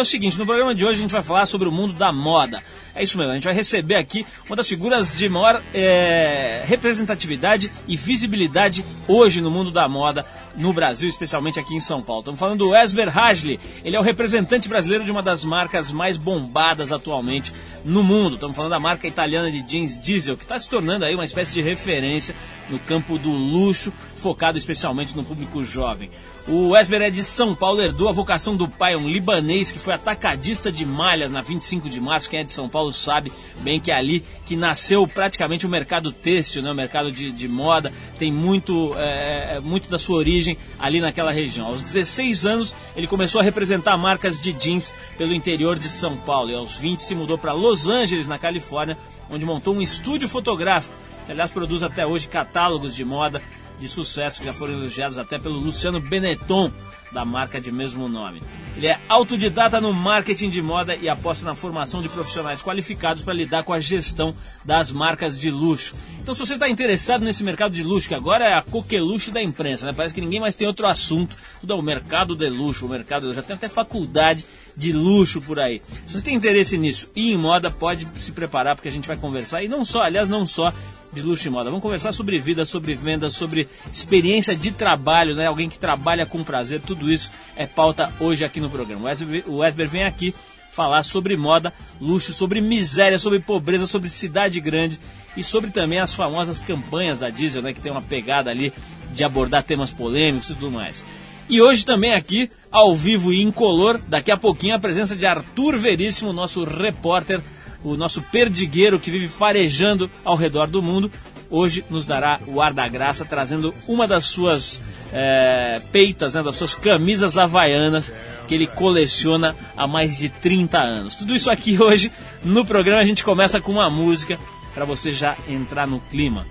[0.00, 2.10] É o seguinte, no programa de hoje a gente vai falar sobre o mundo da
[2.10, 2.62] moda.
[2.94, 7.70] É isso mesmo, a gente vai receber aqui uma das figuras de maior é, representatividade
[7.86, 10.24] e visibilidade hoje no mundo da moda
[10.56, 12.20] no Brasil, especialmente aqui em São Paulo.
[12.20, 13.60] Estamos falando do Esber Hajli.
[13.84, 17.52] Ele é o representante brasileiro de uma das marcas mais bombadas atualmente
[17.84, 18.34] no mundo.
[18.34, 21.52] Estamos falando da marca italiana de jeans Diesel, que está se tornando aí uma espécie
[21.52, 22.34] de referência
[22.68, 26.10] no campo do luxo, focado especialmente no público jovem.
[26.46, 29.94] O Esber é de São Paulo, herdou a vocação do pai, um libanês que foi
[29.94, 32.28] atacadista de malhas na 25 de março.
[32.28, 36.10] Quem é de São Paulo sabe bem que é ali que nasceu praticamente o mercado
[36.10, 36.70] têxtil, né?
[36.72, 37.92] o mercado de, de moda.
[38.18, 41.66] Tem muito, é, é muito da sua origem ali naquela região.
[41.66, 46.50] Aos 16 anos, ele começou a representar marcas de jeans pelo interior de São Paulo.
[46.50, 48.98] E aos 20 se mudou para Los Angeles, na Califórnia,
[49.30, 50.94] onde montou um estúdio fotográfico,
[51.26, 53.40] que aliás produz até hoje catálogos de moda
[53.80, 56.70] de sucesso que já foram elogiados até pelo Luciano Benetton,
[57.10, 58.40] da marca de mesmo nome.
[58.76, 63.34] Ele é autodidata no marketing de moda e aposta na formação de profissionais qualificados para
[63.34, 64.32] lidar com a gestão
[64.64, 65.94] das marcas de luxo.
[66.20, 69.42] Então, se você está interessado nesse mercado de luxo, que agora é a coqueluche da
[69.42, 69.92] imprensa, né?
[69.92, 73.32] parece que ninguém mais tem outro assunto, tudo é o mercado de luxo, o mercado
[73.34, 74.44] já tem até faculdade
[74.76, 75.82] de luxo por aí.
[76.06, 79.16] Se você tem interesse nisso e em moda, pode se preparar porque a gente vai
[79.16, 80.72] conversar e não só, aliás, não só
[81.12, 81.70] de luxo e moda.
[81.70, 85.46] Vamos conversar sobre vida, sobre venda, sobre experiência de trabalho, né?
[85.46, 89.10] Alguém que trabalha com prazer, tudo isso é pauta hoje aqui no programa.
[89.46, 90.34] O Wesley vem aqui
[90.70, 95.00] falar sobre moda, luxo, sobre miséria, sobre pobreza, sobre cidade grande
[95.36, 97.72] e sobre também as famosas campanhas da Diesel, né?
[97.72, 98.72] Que tem uma pegada ali
[99.12, 101.04] de abordar temas polêmicos e tudo mais.
[101.48, 105.76] E hoje também aqui, ao vivo e incolor, daqui a pouquinho a presença de Arthur
[105.76, 107.42] Veríssimo, nosso repórter
[107.82, 111.10] o nosso perdigueiro que vive farejando ao redor do mundo,
[111.50, 114.80] hoje nos dará o ar da graça, trazendo uma das suas
[115.12, 118.12] é, peitas, né, das suas camisas havaianas
[118.46, 121.14] que ele coleciona há mais de 30 anos.
[121.16, 122.10] Tudo isso aqui hoje
[122.44, 124.38] no programa a gente começa com uma música
[124.74, 126.46] para você já entrar no clima.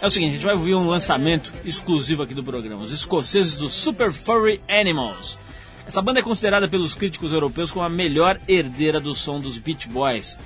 [0.00, 3.54] É o seguinte, a gente vai ouvir um lançamento exclusivo aqui do programa, os escoceses
[3.54, 5.38] do Super Furry Animals.
[5.86, 9.88] Essa banda é considerada pelos críticos europeus como a melhor herdeira do som dos Beach
[9.88, 10.38] Boys,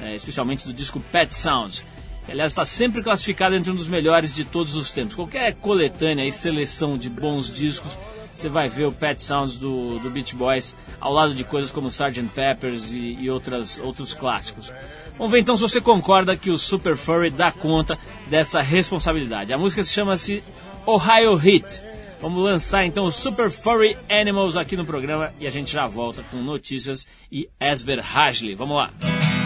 [0.00, 1.84] é, especialmente do disco Pet Sounds.
[2.24, 5.14] Que, aliás, está sempre classificado entre um dos melhores de todos os tempos.
[5.14, 7.98] Qualquer coletânea e seleção de bons discos,
[8.34, 11.88] você vai ver o Pet Sounds do, do Beach Boys ao lado de coisas como
[11.88, 12.30] Sgt.
[12.34, 14.72] Peppers e, e outras, outros clássicos.
[15.18, 19.52] Vamos ver então se você concorda que o Super Furry dá conta dessa responsabilidade.
[19.52, 20.42] A música se chama-se
[20.86, 21.82] Ohio Heat
[22.24, 26.22] Vamos lançar então o Super Furry Animals aqui no programa e a gente já volta
[26.30, 28.54] com notícias e Esber Hajli.
[28.54, 28.90] Vamos lá.
[28.98, 29.43] tocou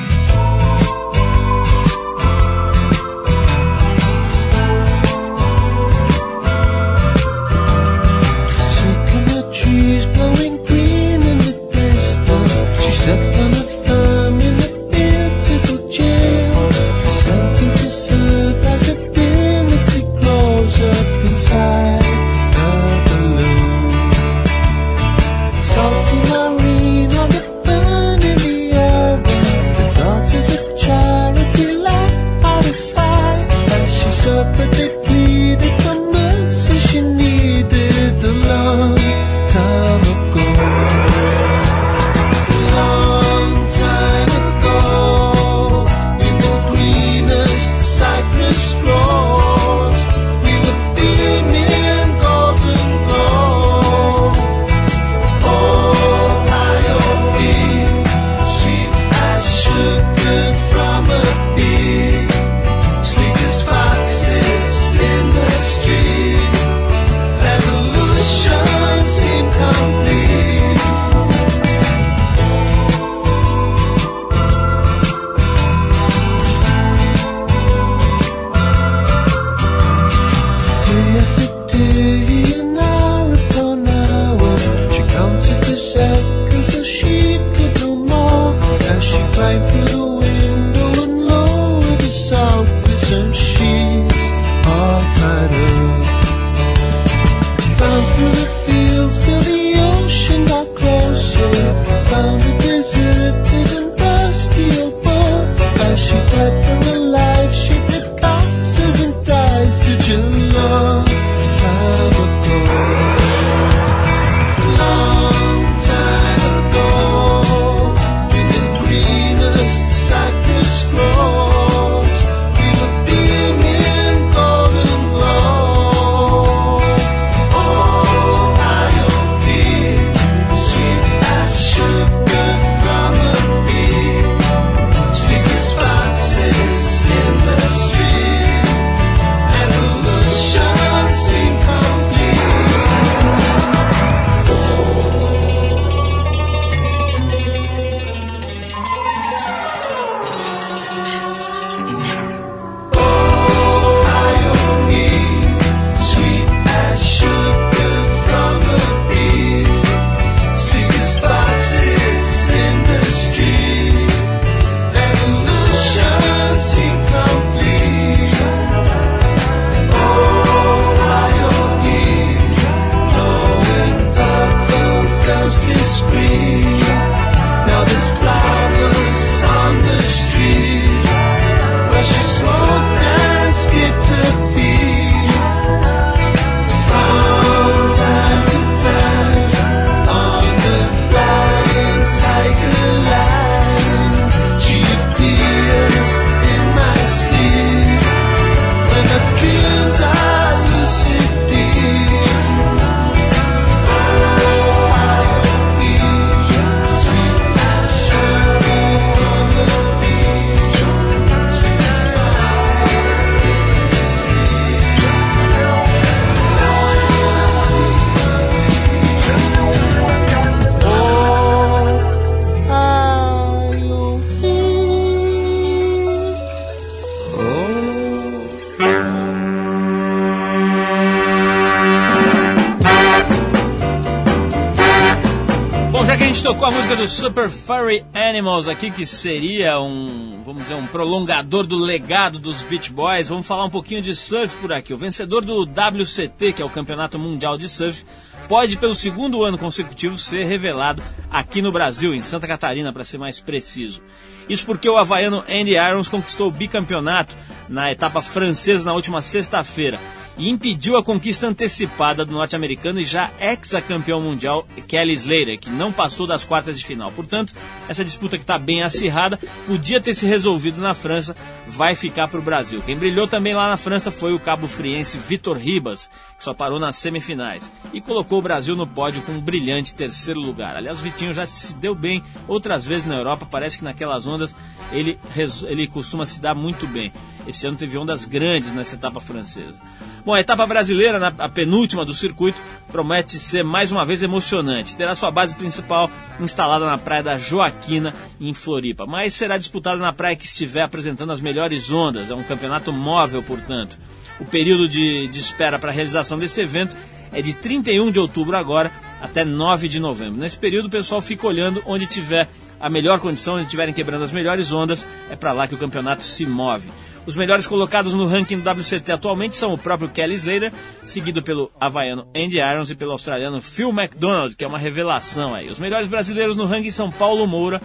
[236.88, 242.38] música do Super Furry Animals aqui, que seria um, vamos dizer, um prolongador do legado
[242.38, 243.28] dos Beach Boys.
[243.28, 244.94] Vamos falar um pouquinho de surf por aqui.
[244.94, 248.06] O vencedor do WCT, que é o Campeonato Mundial de Surf,
[248.48, 253.18] pode, pelo segundo ano consecutivo, ser revelado aqui no Brasil, em Santa Catarina, para ser
[253.18, 254.00] mais preciso.
[254.48, 257.36] Isso porque o havaiano Andy Irons conquistou o bicampeonato
[257.68, 260.00] na etapa francesa na última sexta-feira
[260.38, 265.92] e impediu a conquista antecipada do norte-americano e já ex-campeão mundial Kelly Slater, que não
[265.92, 267.10] passou das quartas de final.
[267.10, 267.54] Portanto,
[267.88, 272.38] essa disputa que está bem acirrada podia ter se resolvido na França, vai ficar para
[272.38, 272.82] o Brasil.
[272.82, 276.08] Quem brilhou também lá na França foi o cabo friense Vitor Ribas,
[276.38, 280.40] que só parou nas semifinais e colocou o Brasil no pódio com um brilhante terceiro
[280.40, 280.76] lugar.
[280.76, 284.54] Aliás, o Vitinho já se deu bem outras vezes na Europa, parece que naquelas ondas
[284.92, 285.18] ele,
[285.66, 287.12] ele costuma se dar muito bem.
[287.46, 289.78] Esse ano teve ondas grandes nessa etapa francesa.
[290.28, 294.94] Bom, a etapa brasileira, na, a penúltima do circuito, promete ser mais uma vez emocionante.
[294.94, 300.12] Terá sua base principal instalada na praia da Joaquina, em Floripa, mas será disputada na
[300.12, 302.28] praia que estiver apresentando as melhores ondas.
[302.28, 303.98] É um campeonato móvel, portanto.
[304.38, 306.94] O período de, de espera para a realização desse evento
[307.32, 310.38] é de 31 de outubro agora até 9 de novembro.
[310.38, 312.46] Nesse período o pessoal fica olhando onde tiver
[312.78, 316.22] a melhor condição, onde estiverem quebrando as melhores ondas, é para lá que o campeonato
[316.22, 316.90] se move.
[317.28, 320.72] Os melhores colocados no ranking do WCT atualmente são o próprio Kelly Slater,
[321.04, 325.68] seguido pelo havaiano Andy Irons e pelo australiano Phil McDonald, que é uma revelação aí.
[325.68, 327.82] Os melhores brasileiros no ranking são Paulo Moura,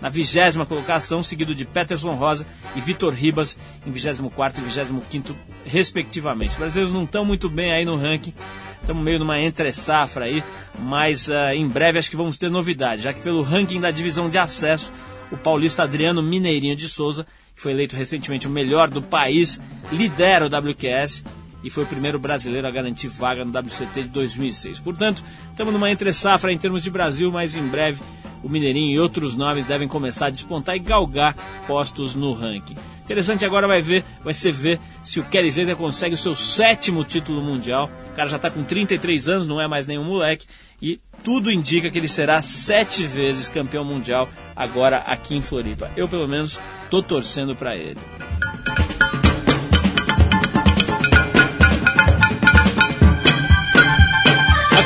[0.00, 6.52] na vigésima colocação, seguido de Peterson Rosa e Vitor Ribas em 24 e 25 respectivamente.
[6.52, 8.32] Os brasileiros não estão muito bem aí no ranking,
[8.80, 10.42] estamos meio numa entre-safra aí,
[10.78, 14.30] mas uh, em breve acho que vamos ter novidade, já que pelo ranking da divisão
[14.30, 14.90] de acesso,
[15.30, 19.58] o paulista Adriano Mineirinho de Souza que foi eleito recentemente o melhor do país,
[19.90, 21.24] lidera o WQS
[21.64, 24.78] e foi o primeiro brasileiro a garantir vaga no WCT de 2006.
[24.80, 28.00] Portanto, estamos numa entre-safra em termos de Brasil, mas em breve
[28.42, 31.34] o Mineirinho e outros nomes devem começar a despontar e galgar
[31.66, 32.76] postos no ranking.
[33.02, 37.04] Interessante agora vai ver, vai ser ver se o Kelly Slater consegue o seu sétimo
[37.04, 37.90] título mundial.
[38.10, 40.46] O cara já está com 33 anos, não é mais nenhum moleque,
[40.80, 45.90] e tudo indica que ele será sete vezes campeão mundial agora aqui em Floripa.
[45.96, 48.00] Eu, pelo menos, tô torcendo para ele.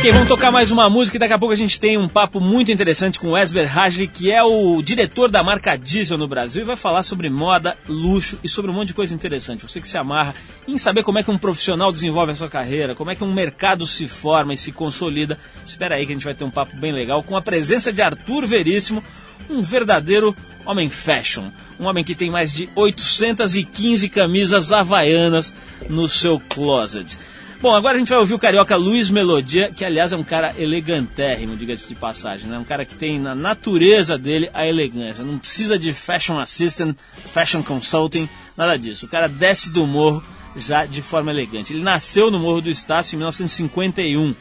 [0.01, 2.41] Ok, vamos tocar mais uma música e daqui a pouco a gente tem um papo
[2.41, 3.69] muito interessante com o Esber
[4.11, 8.39] que é o diretor da marca Diesel no Brasil e vai falar sobre moda, luxo
[8.43, 9.61] e sobre um monte de coisa interessante.
[9.61, 10.35] Você que se amarra
[10.67, 13.31] em saber como é que um profissional desenvolve a sua carreira, como é que um
[13.31, 15.39] mercado se forma e se consolida.
[15.67, 18.01] Espera aí que a gente vai ter um papo bem legal com a presença de
[18.01, 19.05] Arthur Veríssimo,
[19.51, 25.53] um verdadeiro homem fashion, um homem que tem mais de 815 camisas havaianas
[25.91, 27.19] no seu closet.
[27.63, 30.55] Bom, agora a gente vai ouvir o carioca Luiz Melodia, que aliás é um cara
[30.57, 32.57] elegantérrimo, diga-se de passagem, né?
[32.57, 35.23] Um cara que tem na natureza dele a elegância.
[35.23, 38.27] Não precisa de fashion assistant, fashion consulting,
[38.57, 39.05] nada disso.
[39.05, 40.25] O cara desce do morro
[40.57, 41.75] já de forma elegante.
[41.75, 44.35] Ele nasceu no Morro do Estácio em 1951.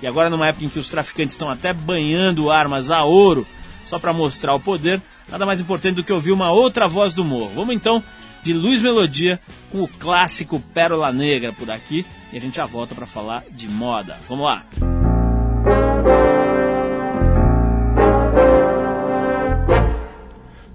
[0.00, 3.46] E agora, numa época em que os traficantes estão até banhando armas a ouro
[3.84, 7.22] só para mostrar o poder, nada mais importante do que ouvir uma outra voz do
[7.22, 7.52] morro.
[7.54, 8.02] Vamos então
[8.42, 9.38] de Luiz Melodia
[9.70, 13.68] com o clássico Pérola Negra por aqui e a gente já volta para falar de
[13.68, 14.16] moda.
[14.28, 14.64] Vamos lá!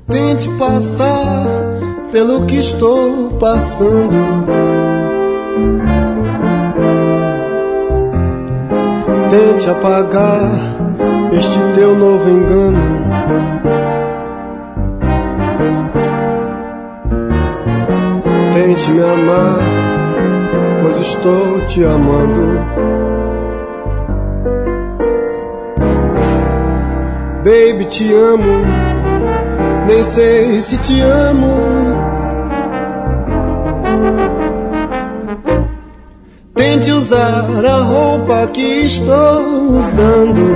[0.07, 1.45] Tente passar
[2.11, 4.45] pelo que estou passando.
[9.29, 10.51] Tente apagar
[11.33, 12.79] este teu novo engano.
[18.53, 19.86] Tente me amar
[20.87, 22.65] pois estou te amando.
[27.43, 28.65] Baby, te amo,
[29.85, 31.57] nem sei se te amo.
[36.55, 40.55] Tente usar a roupa que estou usando.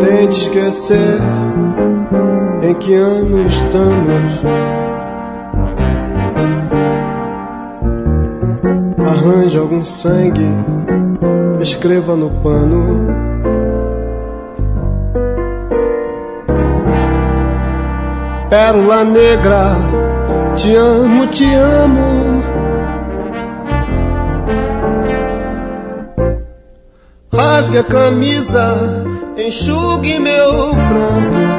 [0.00, 1.20] Tente esquecer
[2.62, 4.79] em que ano estamos.
[9.20, 10.46] Arranje algum sangue,
[11.60, 13.06] escreva no pano.
[18.48, 19.76] Pérola negra,
[20.56, 22.42] te amo, te amo.
[27.32, 29.04] Rasgue a camisa,
[29.36, 31.50] enxugue meu pranto.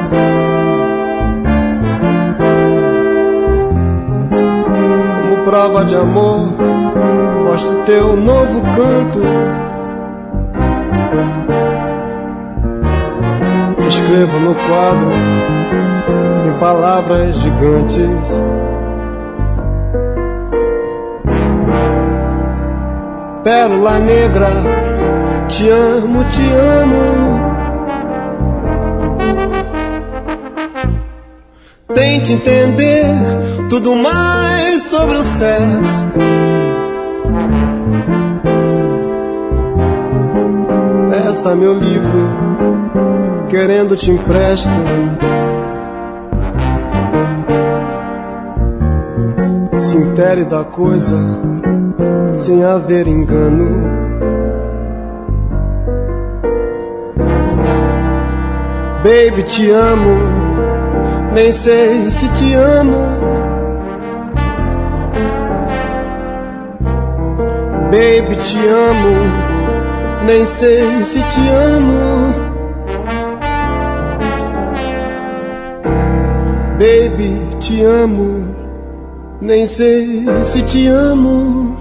[5.44, 6.61] Prova de amor
[7.52, 9.20] gosto teu novo canto.
[13.86, 15.12] Escrevo no quadro
[16.46, 18.42] em palavras gigantes.
[23.44, 24.48] Pérola negra,
[25.48, 26.42] te amo, te
[26.80, 27.52] amo.
[31.92, 33.04] Tente entender
[33.68, 36.61] tudo mais sobre o sexo.
[41.32, 42.28] Peça meu livro,
[43.48, 44.68] querendo te empresto.
[49.72, 51.16] Se intere da coisa,
[52.32, 53.88] sem haver engano.
[59.02, 60.18] Baby, te amo,
[61.32, 63.06] nem sei se te amo.
[67.90, 69.41] Baby, te amo,
[70.24, 72.52] nem sei se te amo.
[76.78, 78.44] Baby, te amo,
[79.40, 81.71] nem sei se te amo.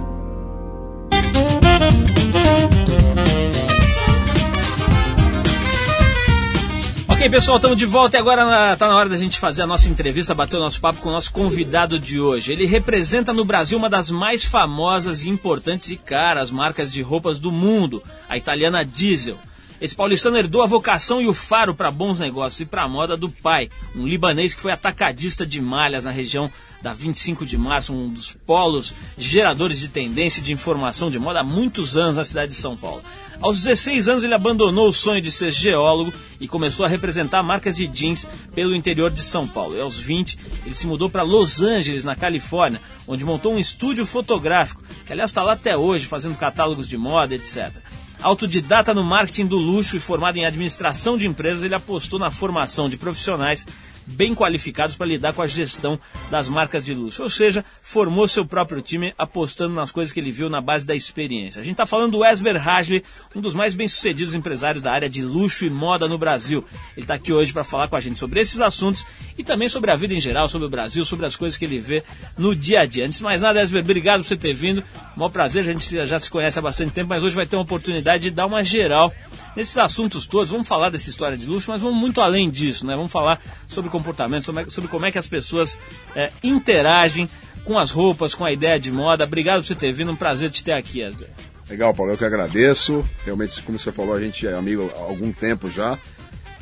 [7.22, 9.88] Ok, pessoal, estamos de volta e agora está na hora da gente fazer a nossa
[9.88, 12.52] entrevista, bater o nosso papo com o nosso convidado de hoje.
[12.52, 17.52] Ele representa no Brasil uma das mais famosas, importantes e caras marcas de roupas do
[17.52, 19.38] mundo, a italiana Diesel.
[19.80, 23.16] Esse paulistano herdou a vocação e o faro para bons negócios e para a moda
[23.16, 26.52] do pai, um libanês que foi atacadista de malhas na região
[26.82, 31.42] da 25 de março, um dos polos geradores de tendência e de informação de moda
[31.42, 33.04] há muitos anos na cidade de São Paulo.
[33.42, 37.76] Aos 16 anos ele abandonou o sonho de ser geólogo e começou a representar marcas
[37.76, 39.76] de jeans pelo interior de São Paulo.
[39.76, 44.06] E aos 20 ele se mudou para Los Angeles, na Califórnia, onde montou um estúdio
[44.06, 47.78] fotográfico, que aliás está lá até hoje, fazendo catálogos de moda, etc.
[48.22, 52.88] Autodidata no marketing do luxo e formado em administração de empresas, ele apostou na formação
[52.88, 53.66] de profissionais
[54.06, 57.24] bem qualificados para lidar com a gestão das marcas de luxo.
[57.24, 60.96] Ou seja, formou seu próprio time apostando nas coisas que ele viu na base da
[60.96, 61.62] experiência.
[61.62, 63.04] A gente está falando do Esber Hajli,
[63.36, 66.66] um dos mais bem-sucedidos empresários da área de luxo e moda no Brasil.
[66.96, 69.06] Ele está aqui hoje para falar com a gente sobre esses assuntos
[69.38, 71.80] e também sobre a vida em geral, sobre o Brasil, sobre as coisas que ele
[71.80, 72.04] vê
[72.38, 73.06] no dia a dia.
[73.06, 74.84] Antes de mais nada, Esber, obrigado por você ter vindo.
[75.16, 77.64] Maior prazer, a gente já se conhece há bastante tempo, mas hoje vai ter uma
[77.64, 79.14] oportunidade de dar uma geral
[79.56, 80.50] nesses assuntos todos.
[80.50, 82.96] Vamos falar dessa história de luxo, mas vamos muito além disso, né?
[82.96, 85.78] Vamos falar sobre comportamento, sobre, sobre como é que as pessoas
[86.16, 87.30] é, interagem
[87.64, 89.24] com as roupas, com a ideia de moda.
[89.24, 91.30] Obrigado por você ter vindo, um prazer te ter aqui, Esber.
[91.70, 93.08] Legal, Paulo, eu que agradeço.
[93.24, 95.98] Realmente, como você falou, a gente é amigo há algum tempo já.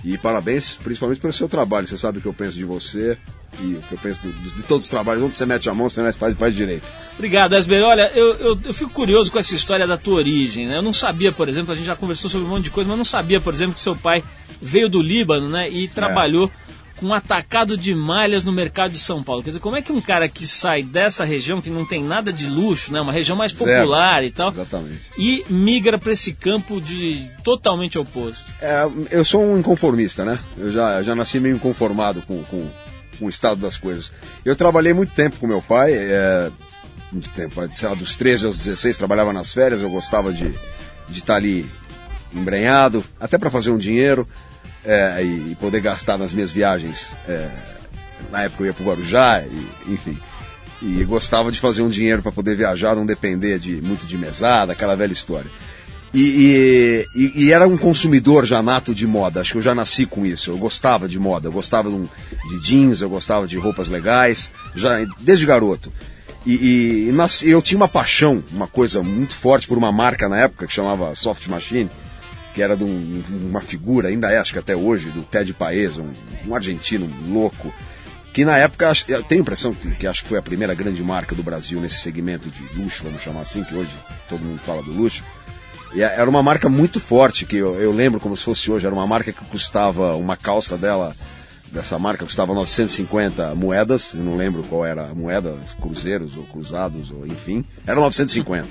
[0.03, 1.88] E parabéns, principalmente pelo seu trabalho.
[1.88, 3.17] Você sabe o que eu penso de você
[3.60, 5.24] e o que eu penso do, de todos os trabalhos.
[5.24, 6.91] Onde você mete a mão, você faz, faz direito.
[7.15, 7.84] Obrigado, Esber.
[7.84, 10.68] Olha, eu, eu, eu, fico curioso com essa história da tua origem.
[10.68, 10.77] Né?
[10.77, 12.94] Eu não sabia, por exemplo, a gente já conversou sobre um monte de coisa, mas
[12.94, 14.24] eu não sabia, por exemplo, que seu pai
[14.62, 16.51] veio do Líbano né, e trabalhou.
[16.65, 19.41] É com um atacado de malhas no mercado de São Paulo.
[19.41, 22.32] Quer dizer, como é que um cara que sai dessa região, que não tem nada
[22.32, 24.25] de luxo, né, uma região mais popular Zero.
[24.25, 25.01] e tal, Exatamente.
[25.18, 28.53] e migra para esse campo de totalmente oposto?
[28.62, 30.38] É, eu sou um inconformista, né?
[30.58, 32.70] Eu já, eu já nasci meio inconformado com, com,
[33.20, 34.12] com, o estado das coisas.
[34.46, 36.52] Eu trabalhei muito tempo com meu pai, é,
[37.12, 40.54] muito tempo, sei lá, dos 13 aos 16, trabalhava nas férias, eu gostava de
[41.10, 41.70] estar ali
[42.34, 44.28] embrenhado, até para fazer um dinheiro
[44.86, 47.16] é, e, poder gastar nas minhas viagens.
[47.28, 47.50] É,
[48.32, 50.20] na época eu ia para o Guarujá, e, enfim.
[50.82, 54.72] E gostava de fazer um dinheiro para poder viajar, não depender de muito de mesada,
[54.72, 55.52] aquela velha história.
[56.13, 60.06] E, e, e, era um consumidor já nato de moda, acho que eu já nasci
[60.08, 60.50] com isso.
[60.50, 65.46] Eu gostava de moda, eu gostava de, jeans, eu gostava de roupas legais, já desde
[65.46, 65.94] garoto.
[66.46, 70.66] E, e eu tinha uma paixão, uma coisa muito forte por uma marca na época
[70.66, 71.89] que chamava Soft Machine
[72.54, 75.98] que era de um, uma figura, ainda é, acho que até hoje, do Ted Paez,
[75.98, 76.12] um,
[76.48, 77.74] um argentino louco,
[78.34, 81.01] que na época, eu tenho a impressão que, que, acho que foi a primeira grande
[81.01, 83.92] marca do Brasil nesse segmento de luxo, vamos chamar assim, que hoje
[84.28, 85.24] todo mundo fala do luxo.
[85.93, 88.93] E era uma marca muito forte, que eu, eu lembro como se fosse hoje, era
[88.93, 91.15] uma marca que custava, uma calça dela,
[91.72, 97.12] dessa marca custava 950 moedas, eu não lembro qual era a moeda, cruzeiros ou cruzados,
[97.12, 98.67] ou enfim, era 950.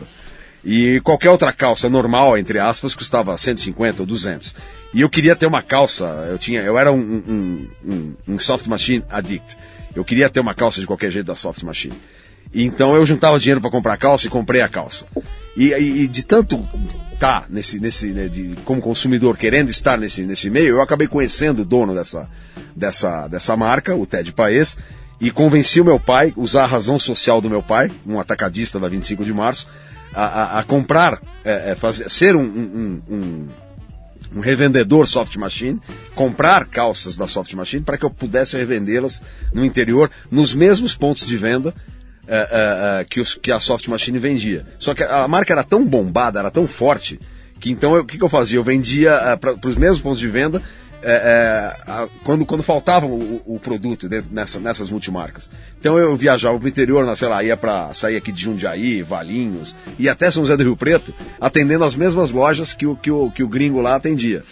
[0.64, 4.54] E qualquer outra calça normal, entre aspas, custava 150 ou 200.
[4.92, 8.66] E eu queria ter uma calça, eu tinha, eu era um, um, um, um soft
[8.66, 9.56] machine addict.
[9.94, 11.94] Eu queria ter uma calça de qualquer jeito da soft machine.
[12.52, 15.04] Então eu juntava dinheiro para comprar a calça e comprei a calça.
[15.58, 16.56] E, e, de tanto
[17.18, 21.62] tá nesse, nesse, né, de, como consumidor querendo estar nesse, nesse meio, eu acabei conhecendo
[21.62, 22.30] o dono dessa,
[22.76, 24.78] dessa, dessa marca, o Ted Paes,
[25.20, 28.86] e convenci o meu pai, usar a razão social do meu pai, um atacadista da
[28.86, 29.66] 25 de março,
[30.14, 33.48] a, a, a comprar, é, é, fazer, ser um, um, um,
[34.36, 35.80] um revendedor soft machine,
[36.14, 39.20] comprar calças da soft machine para que eu pudesse revendê-las
[39.52, 41.74] no interior, nos mesmos pontos de venda
[42.28, 44.66] é, é, que, os, que a soft machine vendia.
[44.78, 47.18] Só que a marca era tão bombada, era tão forte,
[47.58, 48.58] que então o que, que eu fazia?
[48.58, 50.62] Eu vendia para os mesmos pontos de venda
[52.22, 55.48] quando, quando faltava o, o produto dentro, nessa, nessas multimarcas.
[55.78, 59.74] Então eu viajava pro interior, na- sei lá, ia para sair aqui de Jundiaí, Valinhos,
[59.98, 63.30] e até São José do Rio Preto, atendendo as mesmas lojas que o, que o,
[63.30, 64.42] que o gringo lá atendia.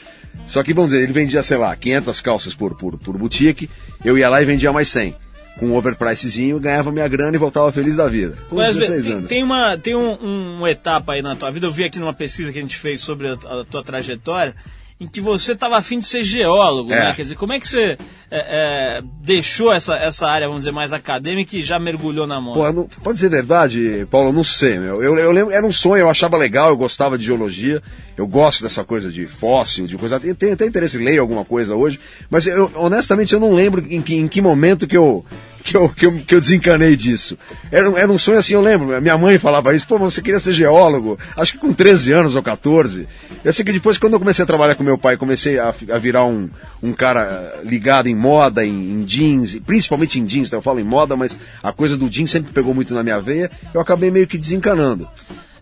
[0.47, 3.69] Só que, vamos dizer, ele vendia, sei lá, 500 calças por, por, por boutique,
[4.05, 5.17] eu ia lá e vendia mais 100.
[5.59, 8.37] Com um overpricezinho, ganhava minha grana e voltava feliz da vida.
[8.51, 9.29] Com Wesley, 16 tem, anos.
[9.29, 12.13] tem uma, tem um- um- uma etapa aí na tua vida, eu vi aqui numa
[12.13, 14.55] pesquisa que a gente fez sobre a, a tua trajetória,
[14.99, 17.05] em que você estava afim de ser geólogo, É.
[17.05, 17.15] né?
[17.15, 17.99] Quer dizer, como é que você
[18.31, 22.59] é, é, deixou essa, essa área, vamos dizer, mais acadêmica e já mergulhou na moda?
[22.59, 25.03] Pô, não, pode ser verdade, Paulo, eu não sei, meu.
[25.03, 27.83] Eu, eu lembro, era um sonho, eu achava legal, eu gostava de geologia,
[28.17, 30.19] eu gosto dessa coisa de fóssil, de coisa.
[30.25, 33.85] Eu tenho até interesse em ler alguma coisa hoje, mas eu, honestamente eu não lembro
[33.91, 35.27] em que, em que momento que eu,
[35.67, 37.37] que eu, que eu, que eu desencanei disso.
[37.73, 40.53] Era, era um sonho assim, eu lembro, minha mãe falava isso, pô, você queria ser
[40.53, 43.09] geólogo, acho que com 13 anos ou 14.
[43.45, 45.99] Eu sei que depois, quando eu comecei a trabalhar com meu pai, comecei a, a
[45.99, 46.49] virar um,
[46.81, 50.79] um cara eh, ligado em moda, em, em jeans, principalmente em jeans, então eu falo
[50.79, 54.11] em moda, mas a coisa do jeans sempre pegou muito na minha veia, eu acabei
[54.11, 55.09] meio que desencanando.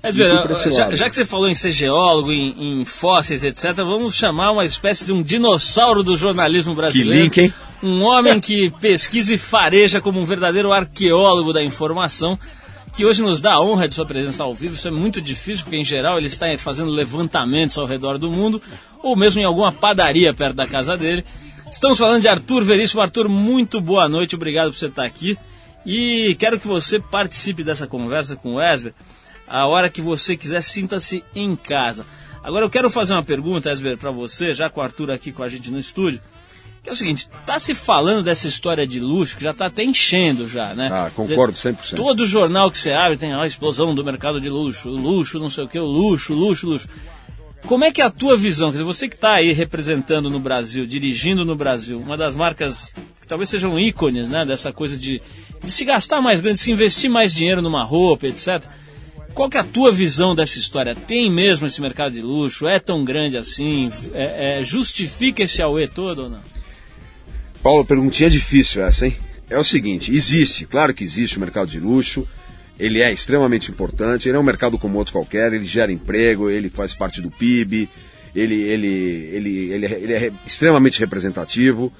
[0.04, 3.74] Mas, fui Vera, já, já que você falou em ser geólogo, em, em fósseis, etc.,
[3.76, 7.24] vamos chamar uma espécie de um dinossauro do jornalismo brasileiro.
[7.24, 7.54] link, hein?
[7.82, 12.38] Um homem que pesquisa e fareja como um verdadeiro arqueólogo da informação,
[12.92, 14.74] que hoje nos dá a honra de sua presença ao vivo.
[14.74, 18.60] Isso é muito difícil, porque em geral ele está fazendo levantamentos ao redor do mundo,
[19.02, 21.24] ou mesmo em alguma padaria perto da casa dele.
[21.70, 23.00] Estamos falando de Arthur Veríssimo.
[23.00, 25.36] Arthur, muito boa noite, obrigado por você estar aqui.
[25.86, 28.94] E quero que você participe dessa conversa com o Wesley.
[29.46, 32.06] A hora que você quiser, sinta-se em casa.
[32.42, 35.42] Agora eu quero fazer uma pergunta, Esber, para você, já com o Arthur aqui com
[35.42, 36.20] a gente no estúdio.
[36.82, 39.82] Que é o seguinte, tá se falando dessa história de luxo, que já tá até
[39.82, 40.90] enchendo já, né?
[40.92, 41.96] Ah, concordo Quer 100%.
[41.96, 45.48] Todo jornal que você abre tem a explosão do mercado de luxo, o luxo, não
[45.48, 46.86] sei o que, o luxo, luxo, luxo.
[47.66, 48.68] Como é que é a tua visão?
[48.68, 52.94] Quer dizer, você que está aí representando no Brasil, dirigindo no Brasil, uma das marcas
[53.18, 54.44] que talvez sejam ícones, né?
[54.44, 55.22] Dessa coisa de,
[55.62, 58.62] de se gastar mais grande, de se investir mais dinheiro numa roupa, etc.
[59.34, 60.94] Qual que é a tua visão dessa história?
[60.94, 62.68] Tem mesmo esse mercado de luxo?
[62.68, 63.90] É tão grande assim?
[64.12, 66.40] É- é- justifica esse auê todo ou não?
[67.60, 69.16] Paulo, perguntinha difícil essa, hein?
[69.50, 72.26] É o seguinte, existe, claro que existe o mercado de luxo,
[72.78, 76.70] ele é extremamente importante, ele é um mercado como outro qualquer, ele gera emprego, ele
[76.70, 77.88] faz parte do PIB,
[78.34, 81.92] ele, ele, ele, ele, é- ele é extremamente representativo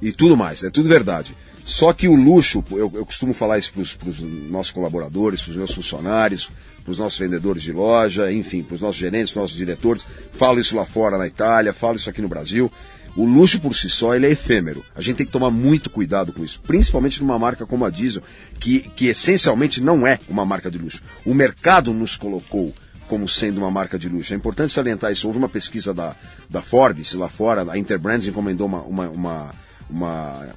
[0.00, 1.34] e tudo mais, é tudo verdade.
[1.64, 5.56] Só que o luxo, eu, eu costumo falar isso para os nossos colaboradores, para os
[5.56, 6.50] meus funcionários,
[6.82, 10.06] para os nossos vendedores de loja, enfim, para os nossos gerentes, para os nossos diretores,
[10.32, 12.70] falo isso lá fora na Itália, falo isso aqui no Brasil.
[13.14, 14.84] O luxo por si só ele é efêmero.
[14.94, 18.22] A gente tem que tomar muito cuidado com isso, principalmente numa marca como a Diesel,
[18.58, 21.02] que, que essencialmente não é uma marca de luxo.
[21.24, 22.74] O mercado nos colocou
[23.06, 24.32] como sendo uma marca de luxo.
[24.32, 25.26] É importante salientar isso.
[25.26, 26.16] Houve uma pesquisa da,
[26.48, 29.54] da Forbes lá fora, a Interbrands encomendou uma, uma, uma,
[29.90, 30.48] uma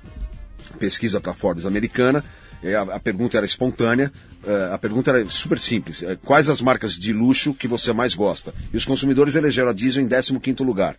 [0.80, 2.24] pesquisa para a Forbes americana.
[2.66, 4.12] É, A, a pergunta era espontânea.
[4.46, 6.04] eh, A pergunta era super simples.
[6.04, 8.54] eh, Quais as marcas de luxo que você mais gosta?
[8.74, 10.96] E os consumidores elegeram a Diesel em 15º lugar.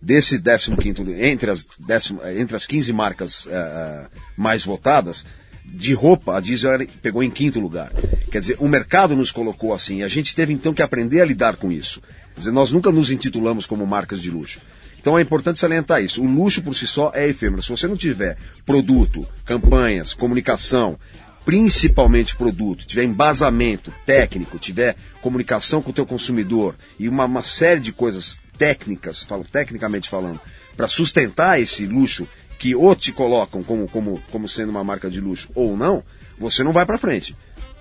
[0.00, 4.06] Desse 15º, lu- entre as, décimo, entre as 15 marcas eh,
[4.36, 5.24] mais votadas,
[5.64, 7.92] de roupa, a Diesel era- pegou em quinto lugar.
[8.30, 10.02] Quer dizer, o mercado nos colocou assim.
[10.02, 12.00] A gente teve então que aprender a lidar com isso.
[12.34, 14.60] Quer dizer, nós nunca nos intitulamos como marcas de luxo.
[15.06, 16.20] Então é importante salientar isso.
[16.20, 17.62] O luxo por si só é efêmero.
[17.62, 20.98] Se você não tiver produto, campanhas, comunicação,
[21.44, 27.78] principalmente produto, tiver embasamento técnico, tiver comunicação com o teu consumidor e uma, uma série
[27.78, 30.40] de coisas técnicas, falo tecnicamente falando,
[30.76, 32.26] para sustentar esse luxo
[32.58, 36.02] que ou te colocam como, como, como sendo uma marca de luxo ou não,
[36.36, 37.36] você não vai para frente.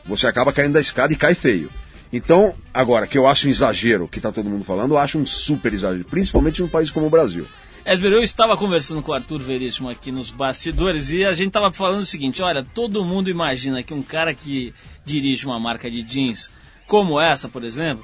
[0.05, 1.71] Você acaba caindo da escada e cai feio.
[2.11, 5.25] Então, agora, que eu acho um exagero, que está todo mundo falando, eu acho um
[5.25, 7.47] super exagero, principalmente num país como o Brasil.
[7.85, 11.71] Esber, eu estava conversando com o Arthur Veríssimo aqui nos bastidores e a gente estava
[11.71, 14.73] falando o seguinte: olha, todo mundo imagina que um cara que
[15.05, 16.49] dirige uma marca de jeans
[16.87, 18.03] como essa, por exemplo,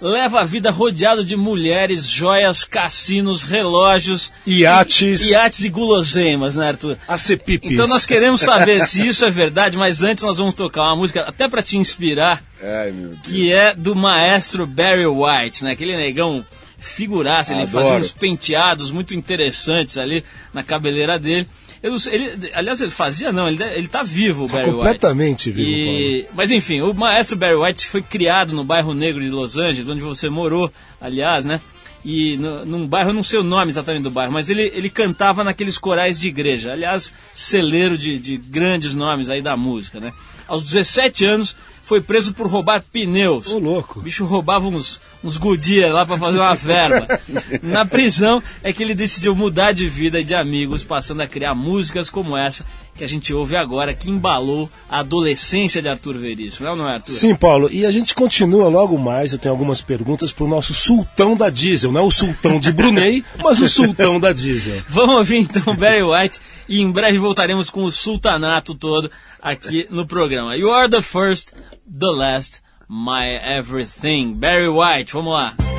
[0.00, 5.28] leva a vida rodeado de mulheres, joias, cassinos, relógios, Iates.
[5.30, 6.96] iates e guloseimas, né, Arthur?
[7.08, 7.70] Acepipis.
[7.72, 11.22] Então nós queremos saber se isso é verdade, mas antes nós vamos tocar uma música
[11.22, 13.20] até para te inspirar, Ai, meu Deus.
[13.22, 15.72] que é do maestro Barry White, né?
[15.72, 16.44] Aquele negão
[16.78, 17.84] figuraça, ele Adoro.
[17.84, 21.48] fazia uns penteados muito interessantes ali na cabeleira dele.
[21.84, 24.76] Eu sei, ele, aliás, ele fazia não, ele, ele tá vivo, o Barry White.
[24.76, 29.28] completamente vivo, E, mas enfim, o maestro Barry White foi criado no bairro negro de
[29.28, 31.60] Los Angeles, onde você morou, aliás, né?
[32.02, 34.88] e no, num bairro, eu não sei o nome exatamente do bairro, mas ele, ele
[34.88, 36.72] cantava naqueles corais de igreja.
[36.72, 40.12] Aliás, celeiro de, de grandes nomes aí da música, né?
[40.46, 43.48] Aos 17 anos, foi preso por roubar pneus.
[43.48, 44.00] Ô, louco.
[44.00, 47.20] O bicho roubava uns, uns Goodyear lá para fazer uma verba.
[47.62, 51.54] Na prisão é que ele decidiu mudar de vida e de amigos, passando a criar
[51.54, 56.66] músicas como essa que a gente ouve agora, que embalou a adolescência de Arthur Veríssimo,
[56.66, 57.12] não, não é, Arthur?
[57.12, 59.32] Sim, Paulo, e a gente continua logo mais.
[59.32, 62.72] Eu tenho algumas perguntas para o nosso sultão da diesel, não é o sultão de
[62.72, 64.82] Brunei, mas o sultão da diesel.
[64.86, 69.10] Vamos ouvir então Barry White e em breve voltaremos com o sultanato todo
[69.42, 70.56] aqui no programa.
[70.56, 71.52] You are the first,
[71.86, 74.34] the last, my everything.
[74.34, 75.73] Barry White, vamos lá.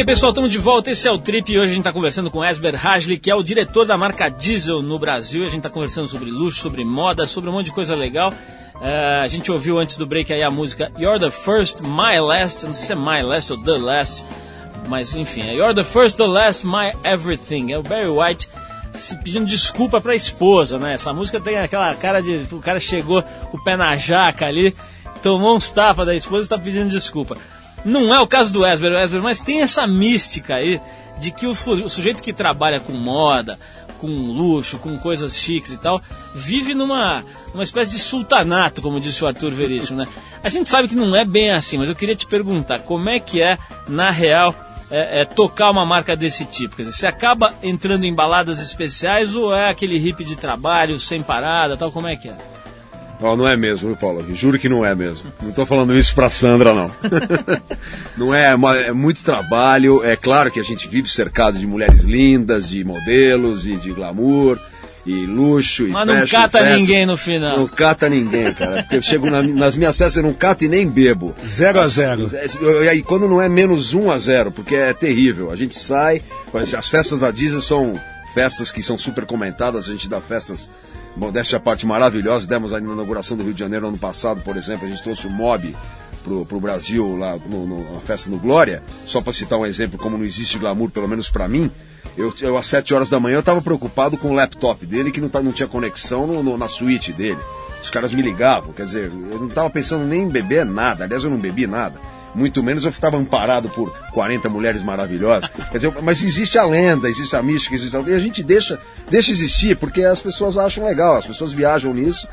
[0.00, 0.90] Ok, pessoal, estamos de volta.
[0.90, 3.34] Esse é o Trip e hoje a gente está conversando com Esber Hajli, que é
[3.34, 5.42] o diretor da marca Diesel no Brasil.
[5.42, 8.30] A gente está conversando sobre luxo, sobre moda, sobre um monte de coisa legal.
[8.30, 12.64] Uh, a gente ouviu antes do break aí a música You're the First, My Last.
[12.64, 14.24] Não sei se é My Last ou The Last,
[14.88, 17.70] mas enfim, é You're the First, The Last, My Everything.
[17.70, 18.48] É o Barry White
[18.94, 20.94] se pedindo desculpa para a esposa, né?
[20.94, 22.46] Essa música tem aquela cara de.
[22.52, 24.74] O cara chegou com o pé na jaca ali,
[25.22, 27.36] tomou uns tapas da esposa e está pedindo desculpa.
[27.84, 30.80] Não é o caso do Esber, Esber, mas tem essa mística aí
[31.18, 33.58] de que o, o, sujeito que trabalha com moda,
[33.98, 36.00] com luxo, com coisas chiques e tal,
[36.34, 40.08] vive numa, numa espécie de sultanato, como disse o Arthur Veríssimo, né?
[40.42, 43.20] A gente sabe que não é bem assim, mas eu queria te perguntar, como é
[43.20, 44.54] que é, na real,
[44.90, 46.76] é, é, tocar uma marca desse tipo?
[46.76, 51.22] Quer dizer, você acaba entrando em baladas especiais ou é aquele hip de trabalho, sem
[51.22, 52.36] parada, tal, como é que é?
[53.22, 54.24] Oh, não é mesmo, viu, Paulo?
[54.34, 55.30] Juro que não é mesmo.
[55.42, 56.90] Não estou falando isso para Sandra, não.
[58.16, 58.52] não é,
[58.86, 60.02] é muito trabalho.
[60.04, 64.58] É claro que a gente vive cercado de mulheres lindas, de modelos e de glamour.
[65.06, 66.78] e luxo e Mas não fashion, cata festas.
[66.78, 67.56] ninguém no final.
[67.58, 68.82] Não cata ninguém, cara.
[68.82, 71.34] Porque eu chego na- nas minhas festas, eu não cato e nem bebo.
[71.44, 72.30] Zero a zero.
[72.82, 75.50] E aí, quando não é menos um a zero, porque é terrível.
[75.50, 76.22] A gente sai,
[76.78, 77.98] as festas da Disney são
[78.34, 80.68] festas que são super comentadas, a gente dá festas,
[81.16, 82.46] modéstia à parte, maravilhosas.
[82.46, 85.26] Demos aí na inauguração do Rio de Janeiro ano passado, por exemplo, a gente trouxe
[85.26, 85.74] o Mob
[86.24, 88.82] pro, pro Brasil lá no, no- na festa no Glória.
[89.06, 91.70] Só para citar um exemplo, como não existe glamour, pelo menos para mim.
[92.16, 95.20] Eu, eu, às 7 horas da manhã, eu tava preocupado com o laptop dele, que
[95.20, 97.38] não, tá, não tinha conexão no- no- na suíte dele.
[97.82, 101.04] Os caras me ligavam, quer dizer, eu não tava pensando nem em beber nada.
[101.04, 101.98] Aliás, eu não bebi nada.
[102.34, 105.50] Muito menos eu estava amparado por 40 mulheres maravilhosas.
[105.70, 108.00] Quer dizer, mas existe a lenda, existe a mística, existe a...
[108.00, 108.78] E a gente deixa,
[109.10, 112.28] deixa existir porque as pessoas acham legal, as pessoas viajam nisso.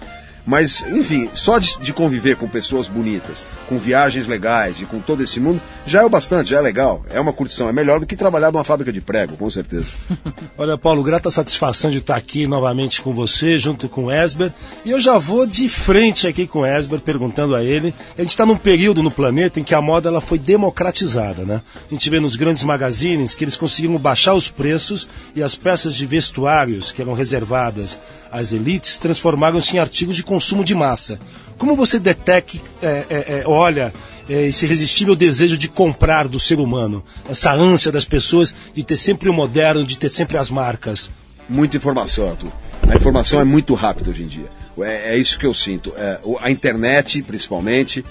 [0.48, 5.22] Mas, enfim, só de, de conviver com pessoas bonitas, com viagens legais e com todo
[5.22, 7.06] esse mundo, já é o bastante, já é legal.
[7.10, 9.88] É uma curtição, é melhor do que trabalhar numa fábrica de prego, com certeza.
[10.58, 14.54] Olha, Paulo, grata satisfação de estar aqui novamente com você, junto com o Esber.
[14.86, 17.94] E eu já vou de frente aqui com o Esber, perguntando a ele.
[18.18, 21.62] A gente está num período no planeta em que a moda ela foi democratizada, né?
[21.92, 25.94] A gente vê nos grandes magazines que eles conseguiram baixar os preços e as peças
[25.94, 28.00] de vestuários que eram reservadas
[28.32, 31.20] às elites transformaram-se em artigos de consumo de massa.
[31.58, 33.94] Como você detecta, é, é, é, olha,
[34.30, 38.98] é, esse irresistível desejo de comprar do ser humano, essa ânsia das pessoas de ter
[38.98, 41.10] sempre o moderno, de ter sempre as marcas.
[41.50, 42.52] Muita informação, Arthur.
[42.88, 44.50] A informação é muito rápida hoje em dia.
[44.80, 45.92] É, é isso que eu sinto.
[45.98, 48.06] É, a internet, principalmente,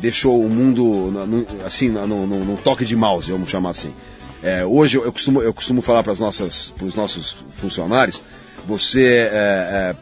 [0.00, 1.12] deixou o mundo
[1.66, 3.92] assim, no toque de mouse, vamos chamar assim.
[4.44, 8.20] É, hoje eu costumo, eu costumo falar para os nossos funcionários,
[8.66, 9.30] você,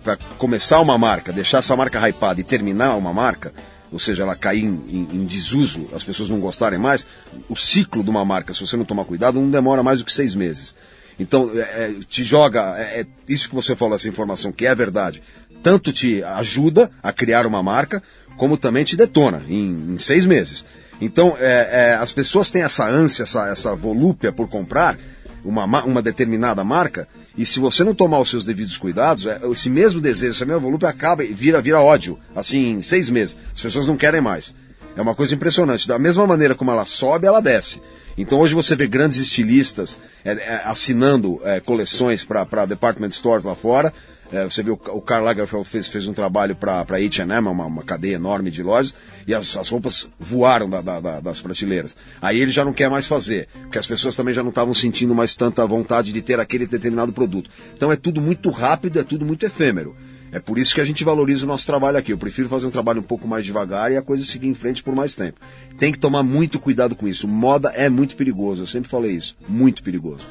[0.03, 3.53] para começar uma marca, deixar essa marca hypada e terminar uma marca,
[3.91, 7.07] ou seja, ela cair em, em- em desuso, as pessoas não gostarem mais,
[7.49, 10.13] o ciclo de uma marca, se você não tomar cuidado, não demora mais do que
[10.13, 10.75] seis meses.
[11.21, 14.75] Então, é, é, te joga, é, é isso que você falou, essa informação, que é
[14.75, 15.23] verdade,
[15.63, 18.03] tanto te ajuda a criar uma marca,
[18.37, 20.65] como também te detona em, em seis meses.
[21.01, 24.97] Então, é, é, as pessoas têm essa ânsia, essa, essa volúpia por comprar
[25.45, 29.41] uma, ma- uma determinada marca, e se você não tomar os seus devidos cuidados, é,
[29.51, 33.37] esse mesmo desejo, essa mesma volúpia acaba e vira, vira ódio, assim, em seis meses.
[33.55, 34.55] As pessoas não querem mais.
[34.97, 35.89] É uma coisa impressionante.
[35.89, 37.81] Da mesma maneira como ela sobe, ela desce.
[38.17, 43.55] Então hoje você vê grandes estilistas é, é, assinando é, coleções para department stores lá
[43.55, 43.93] fora.
[44.33, 48.15] É, você viu o Karl Lagerfeld fez, fez um trabalho para H&M, uma, uma cadeia
[48.15, 48.95] enorme de lojas,
[49.27, 51.95] e as, as roupas voaram da- da- da- das prateleiras.
[52.21, 55.15] Aí ele já não quer mais fazer, porque as pessoas também já não estavam sentindo
[55.15, 57.51] mais tanta vontade de ter aquele determinado produto.
[57.77, 59.95] Então é tudo muito rápido, é tudo muito efêmero.
[60.35, 62.11] É por isso que a gente valoriza o nosso trabalho aqui.
[62.11, 64.83] Eu prefiro fazer um trabalho um pouco mais devagar e a coisa seguir em frente
[64.83, 65.39] por mais tempo.
[65.79, 67.29] Tem que tomar muito cuidado com isso.
[67.29, 69.37] Moda é muito perigoso, eu sempre falei isso.
[69.47, 70.27] Muito perigoso.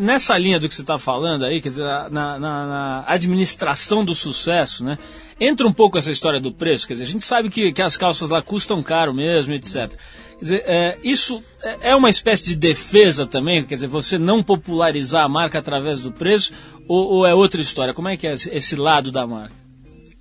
[0.00, 4.14] Nessa linha do que você está falando aí, quer dizer, na, na- na administração do
[4.14, 4.98] sucesso, né?
[5.38, 7.96] Entra um pouco essa história do preço, quer dizer, a gente sabe que, que as
[7.96, 9.90] calças lá custam caro mesmo, etc.
[10.38, 14.42] Quer dizer, é, isso é é uma espécie de defesa também, quer dizer, você não
[14.42, 16.52] popularizar a marca através do preço,
[16.88, 17.92] ou, ou é outra história?
[17.92, 19.54] Como é que é esse lado da marca?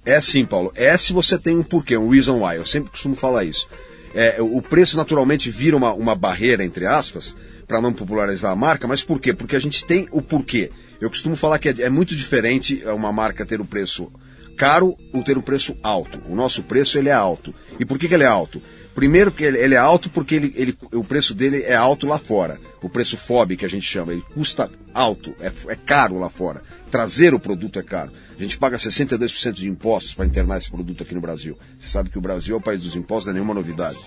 [0.06, 0.72] É sim, Paulo.
[0.76, 2.56] É se você tem um porquê, um reason why.
[2.58, 3.68] Eu sempre costumo falar isso.
[4.14, 7.36] É, o preço naturalmente vira uma, uma barreira, entre aspas,
[7.72, 9.34] para não popularizar a marca, mas por quê?
[9.34, 10.70] Porque a gente tem o porquê.
[11.00, 14.12] Eu costumo falar que é, é muito diferente uma marca ter o preço
[14.58, 16.22] caro ou ter o preço alto.
[16.28, 17.56] O nosso preço ele é alto.
[17.80, 18.62] E por que, que ele é alto?
[18.94, 22.20] Primeiro que ele, ele é alto porque ele, ele, o preço dele é alto lá
[22.20, 22.60] fora.
[22.82, 26.62] O preço FOB que a gente chama, ele custa alto, é, é caro lá fora.
[26.92, 28.12] Trazer o produto é caro.
[28.38, 31.58] A gente paga 62% de impostos para internar esse produto aqui no Brasil.
[31.80, 33.98] Você sabe que o Brasil é o país dos impostos, não é nenhuma novidade.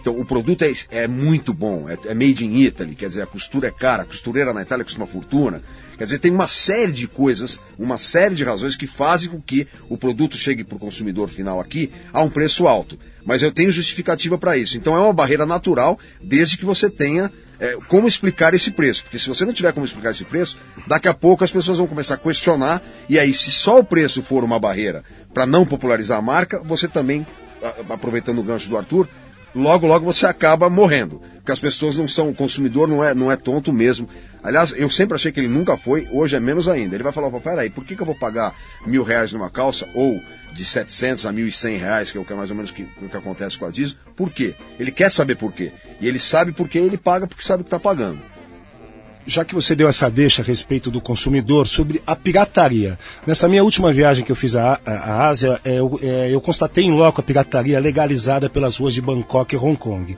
[0.00, 3.26] Então o produto é, é muito bom, é, é made in Italy, quer dizer, a
[3.26, 5.62] costura é cara, a costureira na Itália custa uma fortuna.
[5.98, 9.68] Quer dizer, tem uma série de coisas, uma série de razões que fazem com que
[9.86, 12.98] o produto chegue para o consumidor final aqui a um preço alto.
[13.22, 14.78] Mas eu tenho justificativa para isso.
[14.78, 19.02] Então é uma barreira natural, desde que você tenha é, como explicar esse preço.
[19.02, 21.86] Porque se você não tiver como explicar esse preço, daqui a pouco as pessoas vão
[21.86, 26.18] começar a questionar, e aí, se só o preço for uma barreira para não popularizar
[26.18, 27.26] a marca, você também,
[27.90, 29.06] aproveitando o gancho do Arthur,
[29.54, 31.20] logo, logo você acaba morrendo.
[31.36, 34.08] Porque as pessoas não são, o consumidor não é, não é tonto mesmo.
[34.42, 36.94] Aliás, eu sempre achei que ele nunca foi, hoje é menos ainda.
[36.94, 38.54] Ele vai falar, "Pô, peraí, por que, que eu vou pagar
[38.86, 40.20] mil reais numa calça ou
[40.52, 43.08] de 700 a 1.100 reais, que é o que é mais ou menos que- o
[43.08, 43.98] que acontece com a Disney?
[44.16, 44.54] Por quê?
[44.78, 45.72] Ele quer saber por quê.
[46.00, 48.18] E ele sabe por quê, ele paga porque sabe que está pagando.
[49.26, 52.98] Já que você deu essa deixa a respeito do consumidor sobre a pirataria.
[53.26, 56.84] Nessa minha última viagem que eu fiz à, à- Ásia, é, eu, é, eu constatei
[56.84, 60.16] em loco a pirataria legalizada pelas ruas de Bangkok e Hong Kong.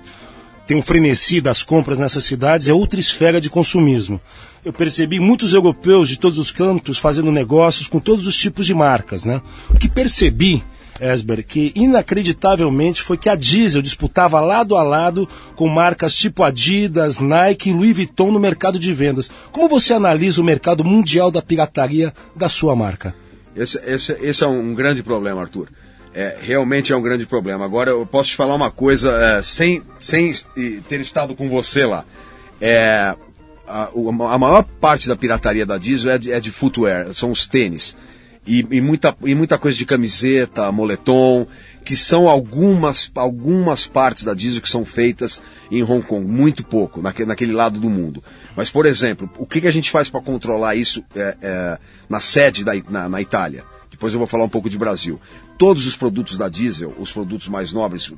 [0.66, 4.20] tem um frenesi das compras nessas cidades, é outra esfera de consumismo.
[4.64, 8.72] Eu percebi muitos europeus de todos os cantos fazendo negócios com todos os tipos de
[8.72, 9.42] marcas, né?
[9.68, 10.62] O que percebi
[11.00, 17.18] Esber, que inacreditavelmente foi que a Diesel disputava lado a lado com marcas tipo Adidas,
[17.18, 19.30] Nike e Louis Vuitton no mercado de vendas.
[19.50, 23.14] Como você analisa o mercado mundial da pirataria da sua marca?
[23.54, 25.68] Esse, esse, esse é um grande problema, Arthur.
[26.14, 27.64] É, realmente é um grande problema.
[27.64, 30.32] Agora, eu posso te falar uma coisa, é, sem, sem
[30.88, 32.04] ter estado com você lá.
[32.60, 33.14] É,
[33.66, 33.88] a,
[34.30, 37.96] a, maior parte da pirataria da Diesel é de, é de footwear, são os tênis
[38.46, 41.46] e, e, muita, e muita coisa de camiseta, moletom,
[41.84, 47.00] que são algumas, algumas partes da diesel que são feitas em Hong Kong, muito pouco,
[47.00, 48.22] naquele, naquele lado do mundo.
[48.56, 51.78] Mas, por exemplo, o que, que a gente faz para controlar isso é, é,
[52.08, 53.64] na sede da, na, na Itália?
[53.90, 55.20] Depois eu vou falar um pouco de Brasil.
[55.56, 58.12] Todos os produtos da diesel, os produtos mais nobres,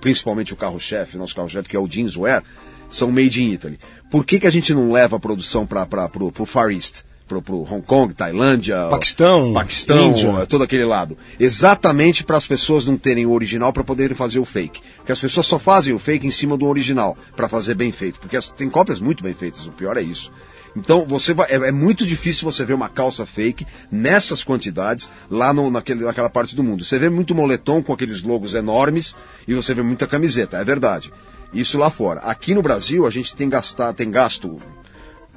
[0.00, 2.44] principalmente o carro-chefe, nosso carro-chefe, que é o Jeanswear,
[2.88, 3.80] são made in Italy.
[4.10, 5.88] Por que, que a gente não leva a produção para
[6.22, 7.02] o Far East?
[7.28, 10.46] Pro, pro Hong Kong, Tailândia, Paquistão, Paquistão, Índia.
[10.46, 11.16] todo aquele lado.
[11.38, 14.80] Exatamente para as pessoas não terem o original para poderem fazer o fake.
[14.96, 18.18] Porque as pessoas só fazem o fake em cima do original para fazer bem feito.
[18.18, 20.32] Porque as, tem cópias muito bem feitas, o pior é isso.
[20.74, 25.52] Então você vai, é, é, muito difícil você ver uma calça fake nessas quantidades lá
[25.52, 26.84] no, naquele, naquela parte do mundo.
[26.84, 31.12] Você vê muito moletom com aqueles logos enormes e você vê muita camiseta, é verdade.
[31.52, 32.20] Isso lá fora.
[32.20, 34.60] Aqui no Brasil a gente tem gastado, tem gasto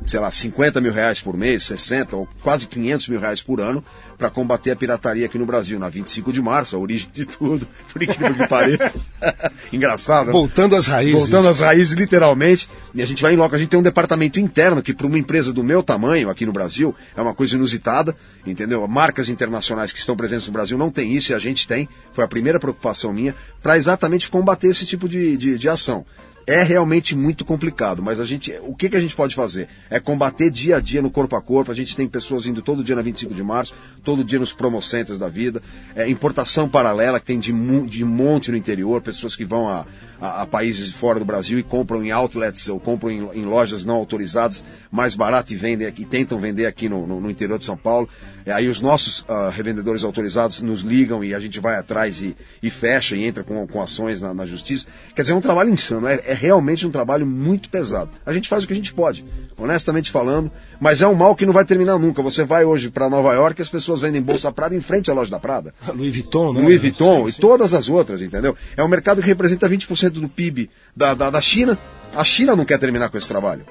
[0.06, 3.84] sei lá, 50 mil reais por mês, 60 ou quase 500 mil reais por ano
[4.18, 7.68] para combater a pirataria aqui no Brasil, na 25 de março, a origem de tudo,
[7.92, 8.94] por incrível que pareça.
[9.74, 10.28] Engraçado.
[10.28, 10.32] Né?
[10.32, 11.22] Voltando às raízes.
[11.22, 12.70] Voltando às raízes, literalmente.
[12.94, 15.18] E a gente vai em loco, a gente tem um departamento interno que para uma
[15.18, 18.88] empresa do meu tamanho aqui no Brasil é uma coisa inusitada, entendeu?
[18.88, 21.90] Marcas internacionais que estão presentes no Brasil não tem isso e a gente tem.
[22.12, 26.06] Foi a primeira preocupação minha para exatamente combater esse tipo de, de, de ação
[26.46, 29.68] é realmente muito complicado, mas a gente, o que, que a gente pode fazer?
[29.90, 31.72] É combater dia a dia no corpo a corpo.
[31.72, 33.74] A gente tem pessoas indo todo dia na 25 de março,
[34.04, 35.62] todo dia nos promocentros da vida.
[35.96, 37.52] É, importação paralela que tem de,
[37.88, 39.86] de monte no interior, pessoas que vão a,
[40.22, 43.84] a, a, países fora do Brasil e compram em outlets ou compram em, em lojas
[43.84, 47.66] não autorizadas mais barato e vendem aqui, tentam vender aqui no, no, no interior de
[47.66, 48.08] São Paulo.
[48.46, 52.36] É, aí os nossos uh, revendedores autorizados nos ligam e a gente vai atrás e,
[52.62, 54.88] e fecha e entra com, com ações na, na, justiça.
[55.16, 58.12] Quer dizer, é um trabalho insano, é, é, realmente um trabalho muito pesado.
[58.26, 59.26] A gente faz o que a gente pode,
[59.62, 62.22] honestamente falando, mas é um mal que não vai terminar nunca.
[62.22, 65.14] Você vai hoje para Nova York e as pessoas vendem Bolsa Prada em frente à
[65.14, 65.74] loja da Prada.
[65.94, 66.62] Louis Vuitton, né?
[66.62, 68.56] Louis Vuitton e todas as outras, entendeu?
[68.76, 71.78] É um mercado que representa 20% do PIB da, da, da China.
[72.16, 73.66] A China não quer terminar com esse trabalho.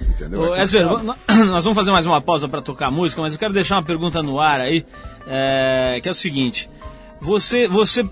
[0.00, 0.54] Entendeu?
[0.54, 0.86] É Esber,
[1.46, 4.22] nós vamos fazer mais uma pausa para tocar música, mas eu quero deixar uma pergunta
[4.22, 4.84] no ar aí,
[5.26, 6.68] é, que é o seguinte:
[7.20, 8.04] você, você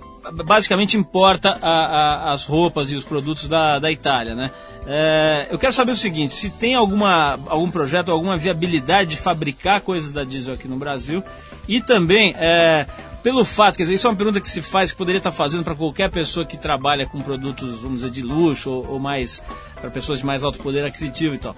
[0.45, 4.51] basicamente importa a, a, as roupas e os produtos da, da Itália, né?
[4.87, 9.81] É, eu quero saber o seguinte: se tem alguma, algum projeto, alguma viabilidade de fabricar
[9.81, 11.23] coisas da diesel aqui no Brasil
[11.69, 12.87] e também é,
[13.23, 15.63] pelo fato, quer dizer, isso é uma pergunta que se faz, que poderia estar fazendo
[15.63, 19.43] para qualquer pessoa que trabalha com produtos, vamos dizer, de luxo ou, ou mais
[19.81, 21.55] para pessoas de mais alto poder aquisitivo e tal.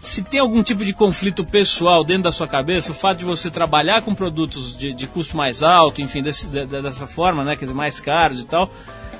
[0.00, 3.50] Se tem algum tipo de conflito pessoal dentro da sua cabeça, o fato de você
[3.50, 7.66] trabalhar com produtos de, de custo mais alto, enfim, desse, de, dessa forma, né, quer
[7.66, 8.70] dizer, mais caros e tal,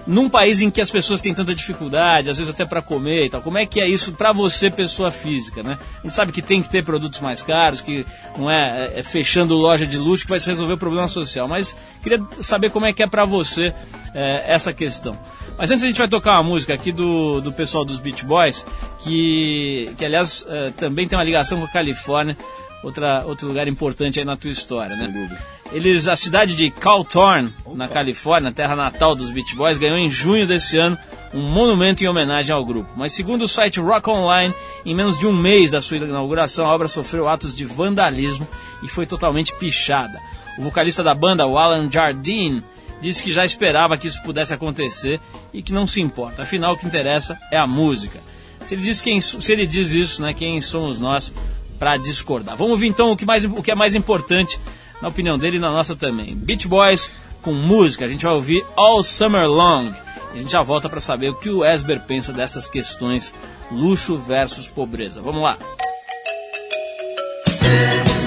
[0.07, 3.31] num país em que as pessoas têm tanta dificuldade, às vezes até para comer e
[3.31, 5.79] tal, como é que é isso para você, pessoa física, né?
[5.99, 8.05] A gente sabe que tem que ter produtos mais caros, que
[8.37, 11.47] não é, é, é fechando loja de luxo que vai se resolver o problema social,
[11.47, 13.75] mas queria saber como é que é para você
[14.15, 15.19] é, essa questão.
[15.57, 18.65] Mas antes a gente vai tocar uma música aqui do, do pessoal dos Beach Boys,
[19.01, 22.37] que, que aliás é, também tem uma ligação com a Califórnia,
[22.83, 25.05] outra, outro lugar importante aí na tua história, né?
[25.05, 25.60] Sem dúvida.
[25.73, 30.47] Eles, a cidade de Cawthorn, na Califórnia, terra natal dos Beach Boys, ganhou em junho
[30.47, 30.99] desse ano
[31.33, 32.91] um monumento em homenagem ao grupo.
[32.97, 34.53] Mas segundo o site Rock Online,
[34.85, 38.49] em menos de um mês da sua inauguração, a obra sofreu atos de vandalismo
[38.83, 40.21] e foi totalmente pichada.
[40.59, 42.65] O vocalista da banda, o Alan Jardine,
[43.01, 45.21] disse que já esperava que isso pudesse acontecer
[45.55, 46.43] e que não se importa.
[46.43, 48.19] Afinal, o que interessa é a música.
[48.65, 51.33] Se ele diz, quem, se ele diz isso, né, quem somos nós
[51.79, 52.57] para discordar?
[52.57, 54.61] Vamos ver então o que, mais, o que é mais importante
[55.01, 56.35] na opinião dele e na nossa também.
[56.35, 59.93] Beach Boys com música, a gente vai ouvir All Summer Long.
[60.33, 63.35] A gente já volta para saber o que o Esber pensa dessas questões
[63.71, 65.21] luxo versus pobreza.
[65.21, 65.59] Vamos lá.
[67.61, 68.20] Bom,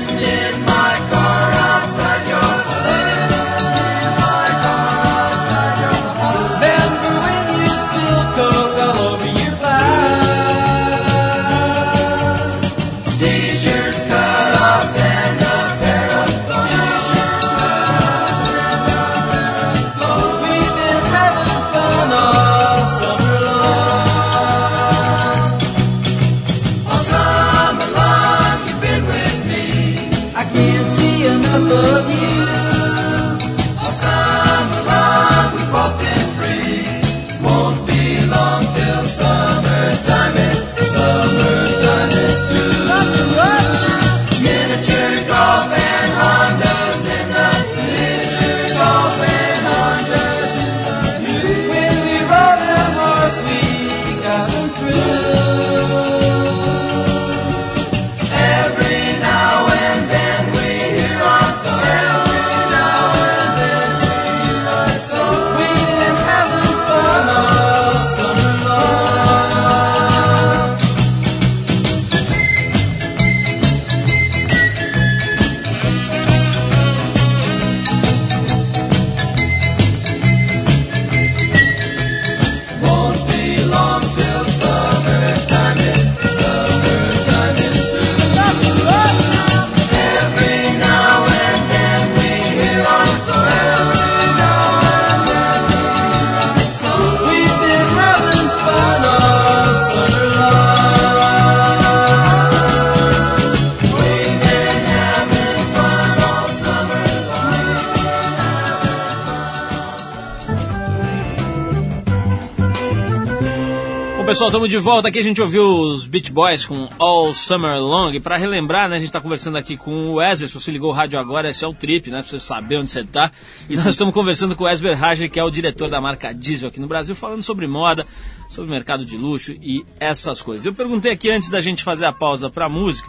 [114.33, 115.19] pessoal, estamos de volta aqui.
[115.19, 118.19] A gente ouviu os Beach Boys com All Summer Long.
[118.19, 120.47] Para relembrar, né, a gente está conversando aqui com o Wesley.
[120.47, 122.19] Se você ligou o rádio agora, esse é o Trip, né?
[122.19, 123.31] Pra você saber onde você está.
[123.69, 126.69] E nós estamos conversando com o Wesley Rager, que é o diretor da marca Diesel
[126.69, 128.07] aqui no Brasil, falando sobre moda,
[128.49, 130.65] sobre mercado de luxo e essas coisas.
[130.65, 133.07] Eu perguntei aqui antes da gente fazer a pausa para música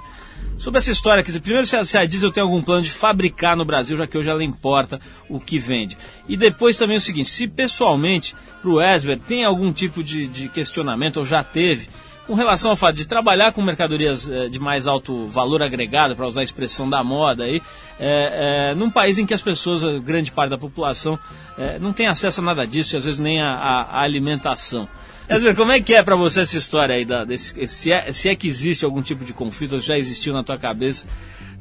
[0.58, 3.64] Sobre essa história, quer dizer, primeiro se a Diesel tem algum plano de fabricar no
[3.64, 5.98] Brasil, já que hoje ela importa o que vende.
[6.28, 10.48] E depois também o seguinte, se pessoalmente, para o Esber, tem algum tipo de, de,
[10.48, 11.88] questionamento, ou já teve,
[12.26, 16.26] com relação ao fato de trabalhar com mercadorias eh, de mais alto valor agregado, para
[16.26, 17.60] usar a expressão da moda aí,
[18.00, 21.18] é, é, num país em que as pessoas, grande parte da população,
[21.58, 24.88] é, não tem acesso a nada disso e às vezes nem a, a, a alimentação.
[25.28, 28.28] Esmer, como é que é para você essa história aí, da, desse, se, é, se
[28.28, 31.06] é que existe algum tipo de conflito, já existiu na tua cabeça,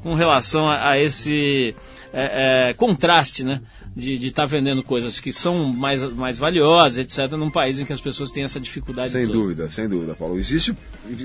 [0.01, 1.73] com relação a, a esse
[2.11, 3.61] é, é, contraste, né?
[3.95, 7.93] De estar tá vendendo coisas que são mais, mais valiosas, etc., num país em que
[7.93, 9.11] as pessoas têm essa dificuldade.
[9.11, 9.37] Sem toda.
[9.37, 10.37] dúvida, sem dúvida, Paulo.
[10.37, 10.75] Existe,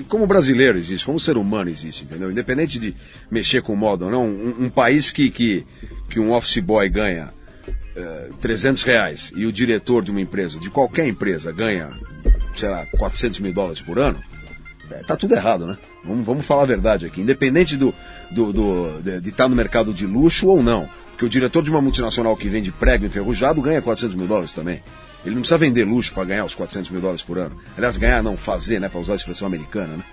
[0.07, 2.31] como brasileiro existe, como ser humano existe, entendeu?
[2.31, 2.95] Independente de
[3.29, 5.65] mexer com moda ou não, um, um país que, que,
[6.09, 7.33] que um office boy ganha
[7.95, 11.89] é, 300 reais e o diretor de uma empresa, de qualquer empresa, ganha
[12.55, 14.21] sei lá, 400 mil dólares por ano,
[14.91, 15.77] é, tá tudo errado, né?
[16.03, 17.21] Vamos, vamos falar a verdade aqui.
[17.21, 17.93] Independente do,
[18.31, 20.89] do, do de, de estar tá no mercado de luxo ou não.
[21.11, 24.81] Porque o diretor de uma multinacional que vende prego enferrujado ganha 400 mil dólares também.
[25.25, 27.57] Ele não precisa vender luxo para ganhar os 400 mil dólares por ano.
[27.75, 28.87] Aliás, ganhar não fazer, né?
[28.89, 30.03] Para usar a expressão americana, né?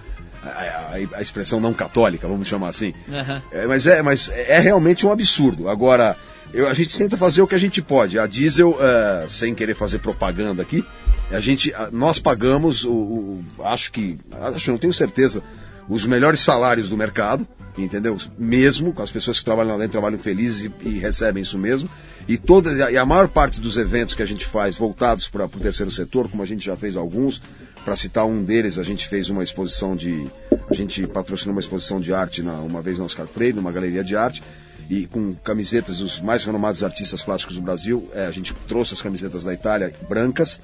[0.43, 2.93] A, a, a, expressão não católica, vamos chamar assim.
[3.09, 3.41] Uhum.
[3.53, 5.68] É, mas, é, mas é realmente um absurdo.
[5.68, 6.16] Agora,
[6.53, 8.18] eu, a gente tenta fazer o que a gente pode.
[8.18, 10.84] A Diesel, uh, sem querer fazer propaganda aqui,
[11.31, 14.18] a gente, nós pagamos, o, o, acho que,
[14.55, 15.43] acho não tenho certeza,
[15.89, 17.47] os melhores salários do mercado,
[17.77, 18.16] entendeu?
[18.39, 21.89] Mesmo, as pessoas que trabalham lá dentro trabalham felizes e, e recebem isso mesmo.
[22.29, 25.49] E, toda, e a maior parte dos eventos que a gente faz voltados para o
[25.49, 27.41] terceiro setor, como a gente já fez alguns,
[27.85, 30.27] para citar um deles, a gente fez uma exposição de.
[30.68, 34.03] A gente patrocinou uma exposição de arte na, uma vez na Oscar Freire, numa galeria
[34.03, 34.43] de arte,
[34.91, 38.11] e com camisetas dos mais renomados artistas plásticos do Brasil.
[38.12, 40.61] É, a gente trouxe as camisetas da Itália brancas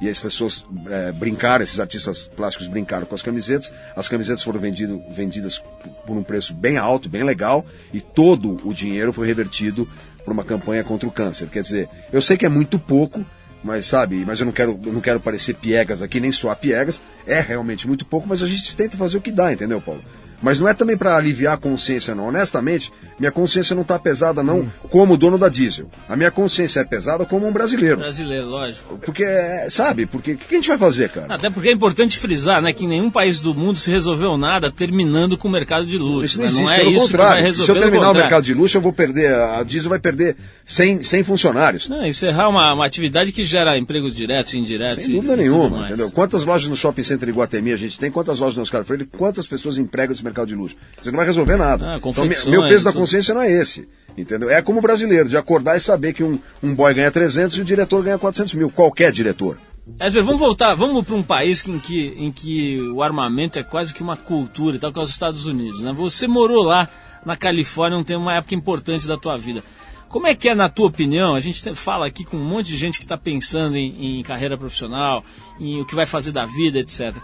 [0.00, 3.72] e as pessoas é, brincaram, esses artistas plásticos brincaram com as camisetas.
[3.96, 5.62] As camisetas foram vendido, vendidas
[6.06, 9.88] por um preço bem alto, bem legal, e todo o dinheiro foi revertido
[10.24, 11.48] para uma campanha contra o câncer.
[11.48, 13.24] Quer dizer, eu sei que é muito pouco,
[13.62, 17.02] mas sabe, mas eu não quero, não quero parecer piegas aqui, nem soar piegas.
[17.26, 20.02] É realmente muito pouco, mas a gente tenta fazer o que dá, entendeu, Paulo?
[20.42, 22.28] Mas não é também para aliviar a consciência, não.
[22.28, 24.68] Honestamente, minha consciência não está pesada, não, hum.
[24.90, 25.88] como dono da diesel.
[26.08, 27.98] A minha consciência é pesada como um brasileiro.
[27.98, 28.98] Brasileiro, lógico.
[28.98, 29.26] Porque,
[29.70, 31.34] sabe, porque o que a gente vai fazer, cara?
[31.34, 35.36] Até porque é importante frisar, né, que nenhum país do mundo se resolveu nada terminando
[35.36, 36.24] com o mercado de luxo.
[36.24, 36.50] Isso não, né?
[36.50, 37.28] existe, não é isso contrário.
[37.28, 37.72] que vai resolver.
[37.72, 41.04] Se eu terminar o mercado de luxo, eu vou perder, a diesel vai perder 100,
[41.04, 41.88] 100 funcionários.
[41.88, 45.04] Não, encerrar uma, uma atividade que gera empregos diretos e indiretos.
[45.04, 46.10] Sem dúvida e, nenhuma, entendeu?
[46.10, 49.46] Quantas lojas no shopping center Iguatemi a gente tem, quantas lojas no Oscar Freire, quantas
[49.46, 50.76] pessoas empregam mercado de luxo?
[51.00, 51.94] Você não vai resolver nada.
[51.94, 53.88] Ah, então, meu peso da consciência não é esse.
[54.16, 54.48] Entendeu?
[54.48, 57.64] É como brasileiro, de acordar e saber que um, um boy ganha 300 e o
[57.64, 58.70] diretor ganha 400 mil.
[58.70, 59.58] Qualquer diretor.
[60.00, 63.92] Esber, vamos voltar, vamos para um país em que, em que o armamento é quase
[63.92, 65.80] que uma cultura, tal que é os Estados Unidos.
[65.80, 65.92] Né?
[65.92, 66.88] Você morou lá
[67.24, 69.62] na Califórnia, um tempo, uma época importante da tua vida.
[70.08, 71.34] Como é que é, na tua opinião?
[71.34, 74.56] A gente fala aqui com um monte de gente que está pensando em, em carreira
[74.56, 75.24] profissional,
[75.58, 77.14] em o que vai fazer da vida, etc.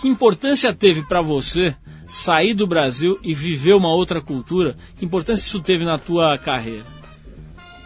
[0.00, 1.74] Que importância teve para você
[2.10, 4.76] sair do Brasil e viver uma outra cultura?
[4.96, 6.84] Que importância isso teve na tua carreira?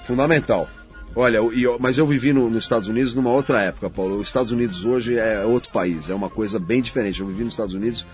[0.05, 0.66] Fundamental.
[1.14, 4.18] Olha, eu, mas eu vivi no, nos Estados Unidos numa outra época, Paulo.
[4.18, 7.20] Os Estados Unidos hoje é outro país, é uma coisa bem diferente.
[7.20, 8.07] Eu vivi nos Estados Unidos,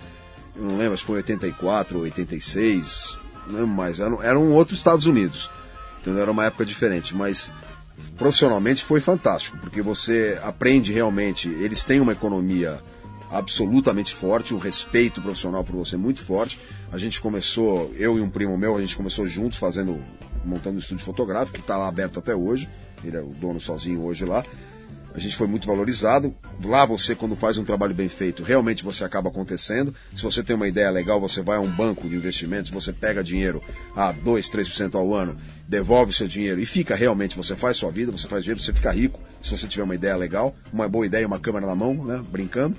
[0.56, 4.00] eu não lembro se foi 84 ou 86, não lembro mais.
[4.00, 5.50] Eram, eram outros Estados Unidos.
[6.00, 7.52] Então era uma época diferente, mas
[8.18, 12.80] profissionalmente foi fantástico, porque você aprende realmente, eles têm uma economia
[13.30, 16.58] absolutamente forte, o respeito profissional por você é muito forte.
[16.92, 20.02] A gente começou, eu e um primo meu, a gente começou juntos fazendo,
[20.44, 22.68] montando um estúdio fotográfico que está lá aberto até hoje.
[23.04, 24.44] Ele é o dono sozinho hoje lá.
[25.12, 26.34] A gente foi muito valorizado.
[26.64, 29.94] Lá você, quando faz um trabalho bem feito, realmente você acaba acontecendo.
[30.14, 33.22] Se você tem uma ideia legal, você vai a um banco de investimentos, você pega
[33.22, 33.62] dinheiro
[33.96, 37.90] a 2, 3% ao ano, devolve o seu dinheiro e fica realmente, você faz sua
[37.90, 39.18] vida, você faz dinheiro, você fica rico.
[39.42, 42.76] Se você tiver uma ideia legal, uma boa ideia, uma câmera na mão, né, brincando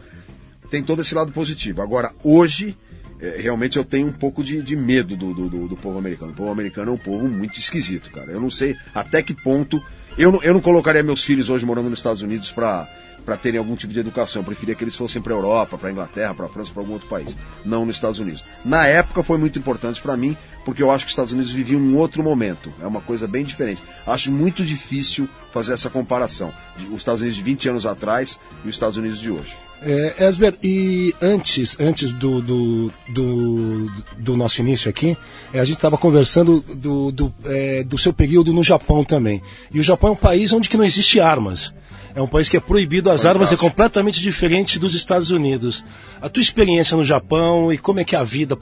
[0.71, 1.81] tem todo esse lado positivo.
[1.81, 2.77] Agora, hoje,
[3.19, 6.31] é, realmente eu tenho um pouco de, de medo do, do, do, povo americano.
[6.31, 8.31] O povo americano é um povo muito esquisito, cara.
[8.31, 9.83] Eu não sei até que ponto.
[10.17, 12.89] Eu não, eu não colocaria meus filhos hoje morando nos Estados Unidos para
[13.23, 14.41] para terem algum tipo de educação.
[14.41, 16.81] Eu preferia que eles fossem para a Europa, para a Inglaterra, para a França, para
[16.81, 18.43] algum outro país, não nos Estados Unidos.
[18.65, 21.79] Na época foi muito importante para mim, porque eu acho que os Estados Unidos viviam
[21.79, 22.73] um outro momento.
[22.81, 23.83] É uma coisa bem diferente.
[24.07, 26.51] Acho muito difícil fazer essa comparação.
[26.89, 29.55] Os Estados Unidos de 20 anos atrás e os Estados Unidos de hoje.
[29.83, 35.17] É, Esber, e antes, antes do, do, do, do nosso início aqui,
[35.51, 39.41] é, a gente estava conversando do, do, é, do seu período no Japão também.
[39.71, 41.73] E o Japão é um país onde que não existe armas.
[42.13, 43.29] É um país que é proibido as Fantástico.
[43.29, 45.83] armas, é completamente diferente dos Estados Unidos.
[46.21, 48.55] A tua experiência no Japão e como é que é a vida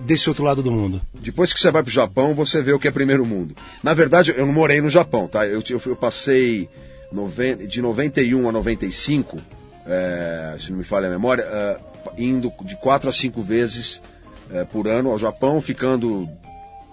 [0.00, 1.00] desse outro lado do mundo?
[1.14, 3.54] Depois que você vai pro Japão, você vê o que é primeiro mundo.
[3.82, 5.46] Na verdade, eu não morei no Japão, tá?
[5.46, 6.68] Eu, eu, eu passei
[7.10, 9.38] noven- de 91 a 95,
[9.86, 11.78] é, se não me falha a memória, é,
[12.18, 14.02] indo de quatro a cinco vezes
[14.50, 16.28] é, por ano ao Japão, ficando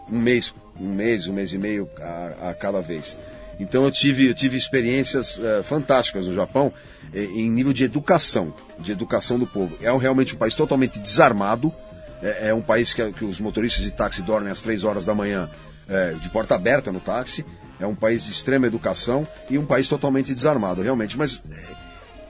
[0.09, 3.17] um mês, um mês, um mês e meio a, a cada vez.
[3.59, 6.73] Então eu tive, eu tive experiências eh, fantásticas no Japão
[7.13, 9.77] eh, em nível de educação, de educação do povo.
[9.81, 11.73] É realmente um país totalmente desarmado.
[12.21, 15.13] É, é um país que, que os motoristas de táxi dormem às três horas da
[15.13, 15.49] manhã
[15.87, 17.45] eh, de porta aberta no táxi.
[17.79, 21.17] É um país de extrema educação e um país totalmente desarmado, realmente.
[21.17, 21.43] Mas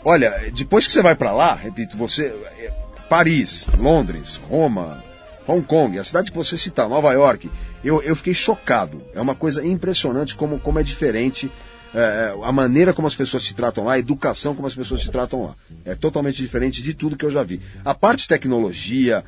[0.04, 2.26] olha, depois que você vai para lá, repito, você
[2.58, 2.72] eh,
[3.10, 5.04] Paris, Londres, Roma,
[5.48, 7.50] Hong Kong, a cidade que você citar, Nova York,
[7.84, 9.04] eu, eu fiquei chocado.
[9.14, 11.52] É uma coisa impressionante como, como é diferente
[11.94, 15.12] é, a maneira como as pessoas se tratam lá, a educação como as pessoas se
[15.12, 15.56] tratam lá.
[15.86, 17.62] É totalmente diferente de tudo que eu já vi.
[17.86, 19.24] A parte de tecnologia,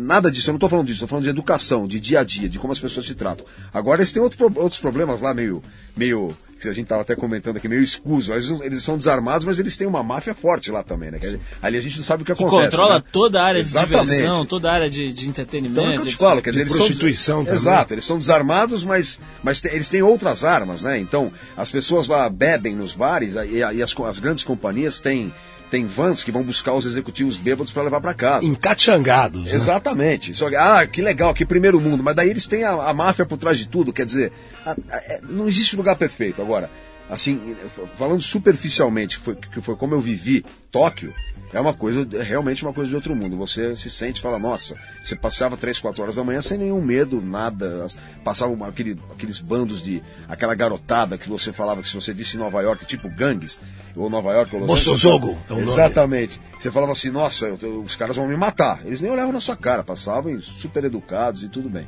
[0.00, 2.48] nada disso, eu não estou falando disso, estou falando de educação, de dia a dia,
[2.48, 3.46] de como as pessoas se tratam.
[3.72, 5.62] Agora eles têm outro outros problemas lá, meio,
[5.94, 8.32] meio que a gente estava até comentando aqui, meio escuso.
[8.32, 11.18] Eles, eles são desarmados, mas eles têm uma máfia forte lá também, né?
[11.18, 12.70] Quer dizer, ali a gente não sabe o que Que acontece.
[12.70, 13.04] controla né?
[13.12, 14.10] toda a área de Exatamente.
[14.10, 15.80] diversão, toda a área de, de entretenimento.
[15.80, 17.54] Então é que eu te falo, quer dizer, De eles são- prostituição também.
[17.60, 20.98] Exato, eles são desarmados, mas, mas te- eles têm outras armas, né?
[20.98, 25.32] Então, as pessoas lá bebem nos bares aí- e, as, as grandes companhias têm,
[25.70, 28.46] têm vans que vão buscar os executivos bêbados para levar para casa.
[28.46, 29.44] Encaixangados.
[29.44, 29.52] né?
[29.54, 30.34] Exatamente.
[30.34, 32.02] Só ah, que legal, que primeiro mundo.
[32.02, 33.92] Mas daí eles têm a, a máfia por trás de tudo.
[33.92, 34.32] Quer dizer,
[34.64, 36.40] a- a- é- não existe lugar perfeito.
[36.40, 36.70] Agora,
[37.10, 37.56] assim,
[37.98, 41.12] falando superficialmente, foi, que foi como eu vivi Tóquio,
[41.52, 43.36] é uma coisa, é realmente uma coisa de outro mundo.
[43.36, 46.82] Você se sente e fala, nossa, você passava três, quatro horas da manhã sem nenhum
[46.82, 47.84] medo, nada.
[47.84, 50.02] As- Passavam aquele, aqueles bandos de.
[50.28, 53.60] aquela garotada que você falava que se você visse em Nova York, tipo gangues,
[53.94, 54.68] ou Nova York ou Los.
[54.68, 55.72] Mossozogo é.
[55.72, 56.40] Exatamente.
[56.58, 58.80] Você falava assim, nossa, eu os caras vão me matar.
[58.84, 61.86] Eles nem olhavam na sua cara, passavam super educados e tudo bem.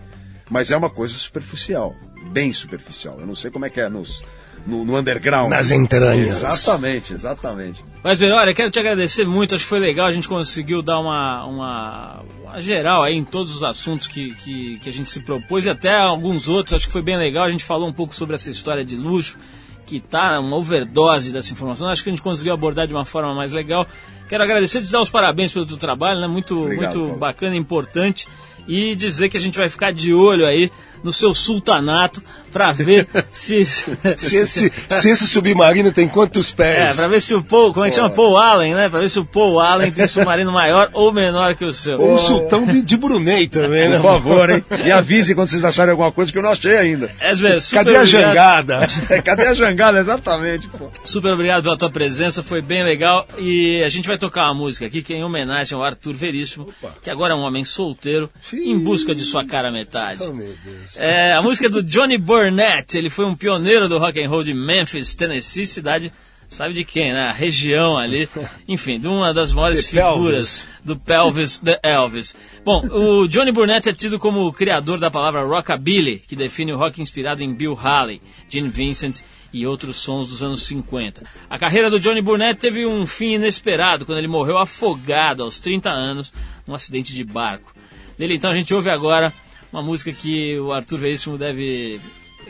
[0.49, 1.95] Mas é uma coisa superficial,
[2.33, 3.19] bem superficial.
[3.21, 4.23] Eu não sei como é que é nos,
[4.67, 5.51] no, no underground.
[5.51, 6.43] Nas entranhas.
[6.43, 7.85] Exatamente, exatamente.
[8.03, 11.01] Mas, bem, olha, quero te agradecer muito, acho que foi legal, a gente conseguiu dar
[11.01, 15.21] uma, uma, uma geral aí em todos os assuntos que, que, que a gente se
[15.21, 18.15] propôs e até alguns outros, acho que foi bem legal, a gente falou um pouco
[18.15, 19.37] sobre essa história de luxo,
[19.85, 23.35] que tá uma overdose dessa informação, acho que a gente conseguiu abordar de uma forma
[23.35, 23.87] mais legal.
[24.29, 26.27] Quero agradecer e te dar os parabéns pelo teu trabalho, né?
[26.27, 27.19] Muito, Obrigado, muito Paulo.
[27.19, 28.29] bacana e importante.
[28.67, 30.71] E dizer que a gente vai ficar de olho aí
[31.03, 33.65] no seu sultanato para ver se...
[33.65, 36.97] Se esse, se esse submarino tem quantos É, pés?
[36.97, 38.11] pra ver se o Paul, como é que chama?
[38.11, 38.89] Paul Allen, né?
[38.89, 42.01] Pra ver se o Paul Allen tem um submarino maior ou menor que o seu.
[42.01, 43.97] Ou um sultão de, de Brunei também, né?
[43.97, 44.65] Por favor, hein?
[44.85, 47.11] E avise quando vocês acharem alguma coisa que eu não achei ainda.
[47.21, 48.87] Esber, super Cadê a obrigado, jangada?
[49.11, 50.01] É, Cadê a jangada?
[50.01, 50.91] Exatamente, pô.
[51.05, 53.27] Super obrigado pela tua presença, foi bem legal.
[53.39, 56.69] E a gente vai tocar uma música aqui que é em homenagem ao Arthur Veríssimo,
[57.03, 60.23] que agora é um homem solteiro, em busca de sua cara metade.
[60.23, 60.97] Oh, meu Deus.
[60.99, 64.45] É, a música é do Johnny Burnett, ele foi um pioneiro do rock and roll
[64.45, 66.13] de Memphis, Tennessee, cidade,
[66.47, 67.31] sabe de quem, né?
[67.31, 68.29] A região ali,
[68.69, 72.37] enfim, de uma das maiores figuras do Pelvis The Elvis.
[72.65, 76.79] Bom, o Johnny Burnett é tido como o criador da palavra rockabilly, que define o
[76.79, 79.17] rock inspirado em Bill Haley, Gene Vincent
[79.53, 81.25] e outros sons dos anos 50.
[81.51, 85.91] A carreira do Johnny Burnett teve um fim inesperado quando ele morreu afogado aos 30
[85.91, 86.33] anos
[86.65, 87.75] num acidente de barco.
[88.17, 89.35] Dele então a gente ouve agora
[89.73, 92.01] uma música que o Arthur Veríssimo deve.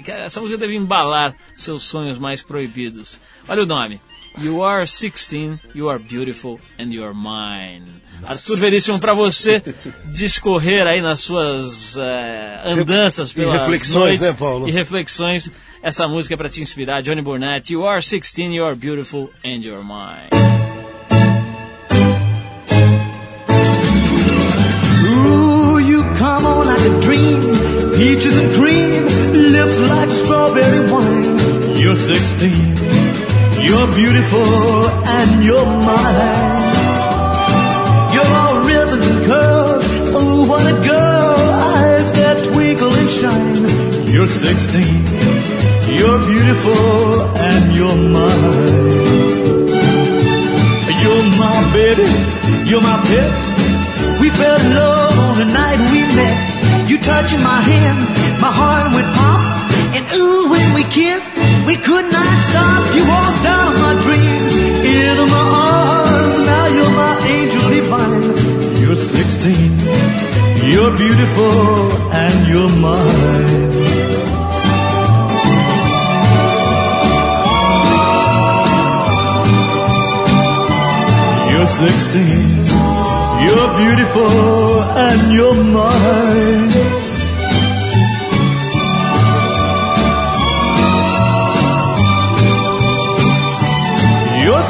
[0.07, 3.21] Essa música deve embalar seus sonhos mais proibidos.
[3.49, 4.01] Olha o nome.
[4.41, 8.03] You are 16, you are beautiful and you're mine.
[8.25, 9.63] Arthur Veríssimo, para você
[10.13, 14.69] discorrer aí nas suas eh, andanças E pelas reflexões, noites né, Paulo?
[14.69, 15.51] E reflexões.
[15.83, 17.01] Essa música é para te inspirar.
[17.03, 20.29] Johnny Burnett, You are 16, you are beautiful and you're mine.
[25.05, 27.41] Ooh, you come on like a dream.
[27.97, 28.88] Peaches and cream,
[30.49, 31.77] strawberry wine.
[31.77, 32.51] You're 16.
[33.61, 36.55] You're beautiful and you're mine.
[38.15, 39.85] You're all ribbons and curls.
[40.17, 41.37] Oh, what a girl.
[41.77, 44.09] Eyes that twinkle and shine.
[44.13, 44.83] You're 16.
[45.99, 48.89] You're beautiful and you're mine.
[51.03, 52.09] You're my baby.
[52.69, 53.31] You're my pet.
[54.21, 56.89] We fell in love on the night we met.
[56.89, 57.99] You touching my hand,
[58.41, 59.48] my heart would pop.
[59.99, 61.35] And ooh, when we kissed,
[61.67, 62.95] we could not stop.
[62.95, 66.47] You walked out of my dreams, into my arms.
[66.47, 68.23] Now you're my angel divine.
[68.81, 73.73] You're 16, you're beautiful, and you're mine.
[81.51, 82.67] You're 16,
[83.47, 86.98] you're beautiful, and you're mine.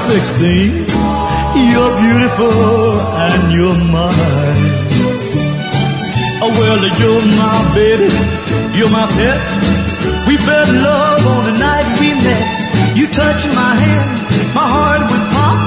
[0.09, 0.73] 16,
[1.69, 2.97] you're beautiful,
[3.29, 4.89] and you're mine.
[6.41, 8.09] Oh, well, you're my baby,
[8.73, 9.37] you're my pet.
[10.27, 12.97] We fell in love on the night we met.
[12.97, 14.09] You touched my hand,
[14.55, 15.61] my heart would pop.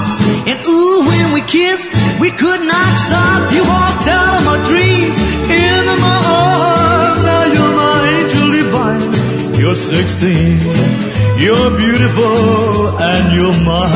[0.50, 1.88] And ooh, when we kissed,
[2.20, 3.54] we could not stop.
[3.54, 5.22] You walked out of my dreams,
[5.54, 7.22] into my arms.
[7.30, 9.54] Now you're my angel divine.
[9.62, 11.01] You're 16.
[11.42, 13.92] You're beautiful and you're mine.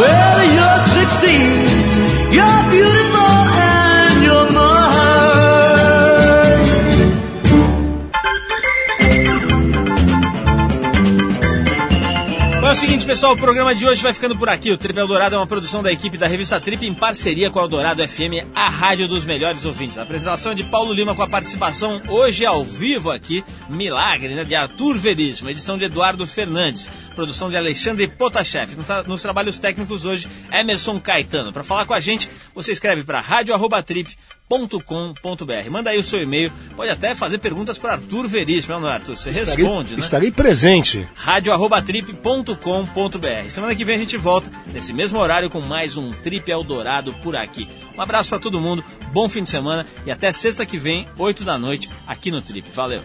[0.00, 1.73] Well, you're 16.
[12.74, 14.72] O seguinte, pessoal, o programa de hoje vai ficando por aqui.
[14.72, 17.62] O Trip Eldorado é uma produção da equipe da revista Trip em parceria com a
[17.62, 19.96] Eldorado FM, a rádio dos melhores ouvintes.
[19.96, 24.42] A apresentação é de Paulo Lima com a participação hoje ao vivo aqui, Milagre, né,
[24.42, 28.74] de Arthur Veríssimo, edição de Eduardo Fernandes, produção de Alexandre Potashev.
[28.76, 31.52] Nos, tra nos trabalhos técnicos hoje, Emerson Caetano.
[31.52, 34.16] Para falar com a gente, você escreve para rádio@trip
[34.48, 35.70] com.br.
[35.70, 39.16] Manda aí o seu e-mail, pode até fazer perguntas para Arthur Veríssimo, não é, Arthur?
[39.16, 40.00] Você Estarei, responde, né?
[40.00, 41.08] estarei presente.
[41.14, 43.50] radioarrobatrip.com.br.
[43.50, 47.34] Semana que vem a gente volta nesse mesmo horário com mais um Trip Eldorado por
[47.34, 47.68] aqui.
[47.96, 51.44] Um abraço para todo mundo, bom fim de semana e até sexta que vem, 8
[51.44, 52.68] da noite, aqui no Trip.
[52.70, 53.02] Valeu!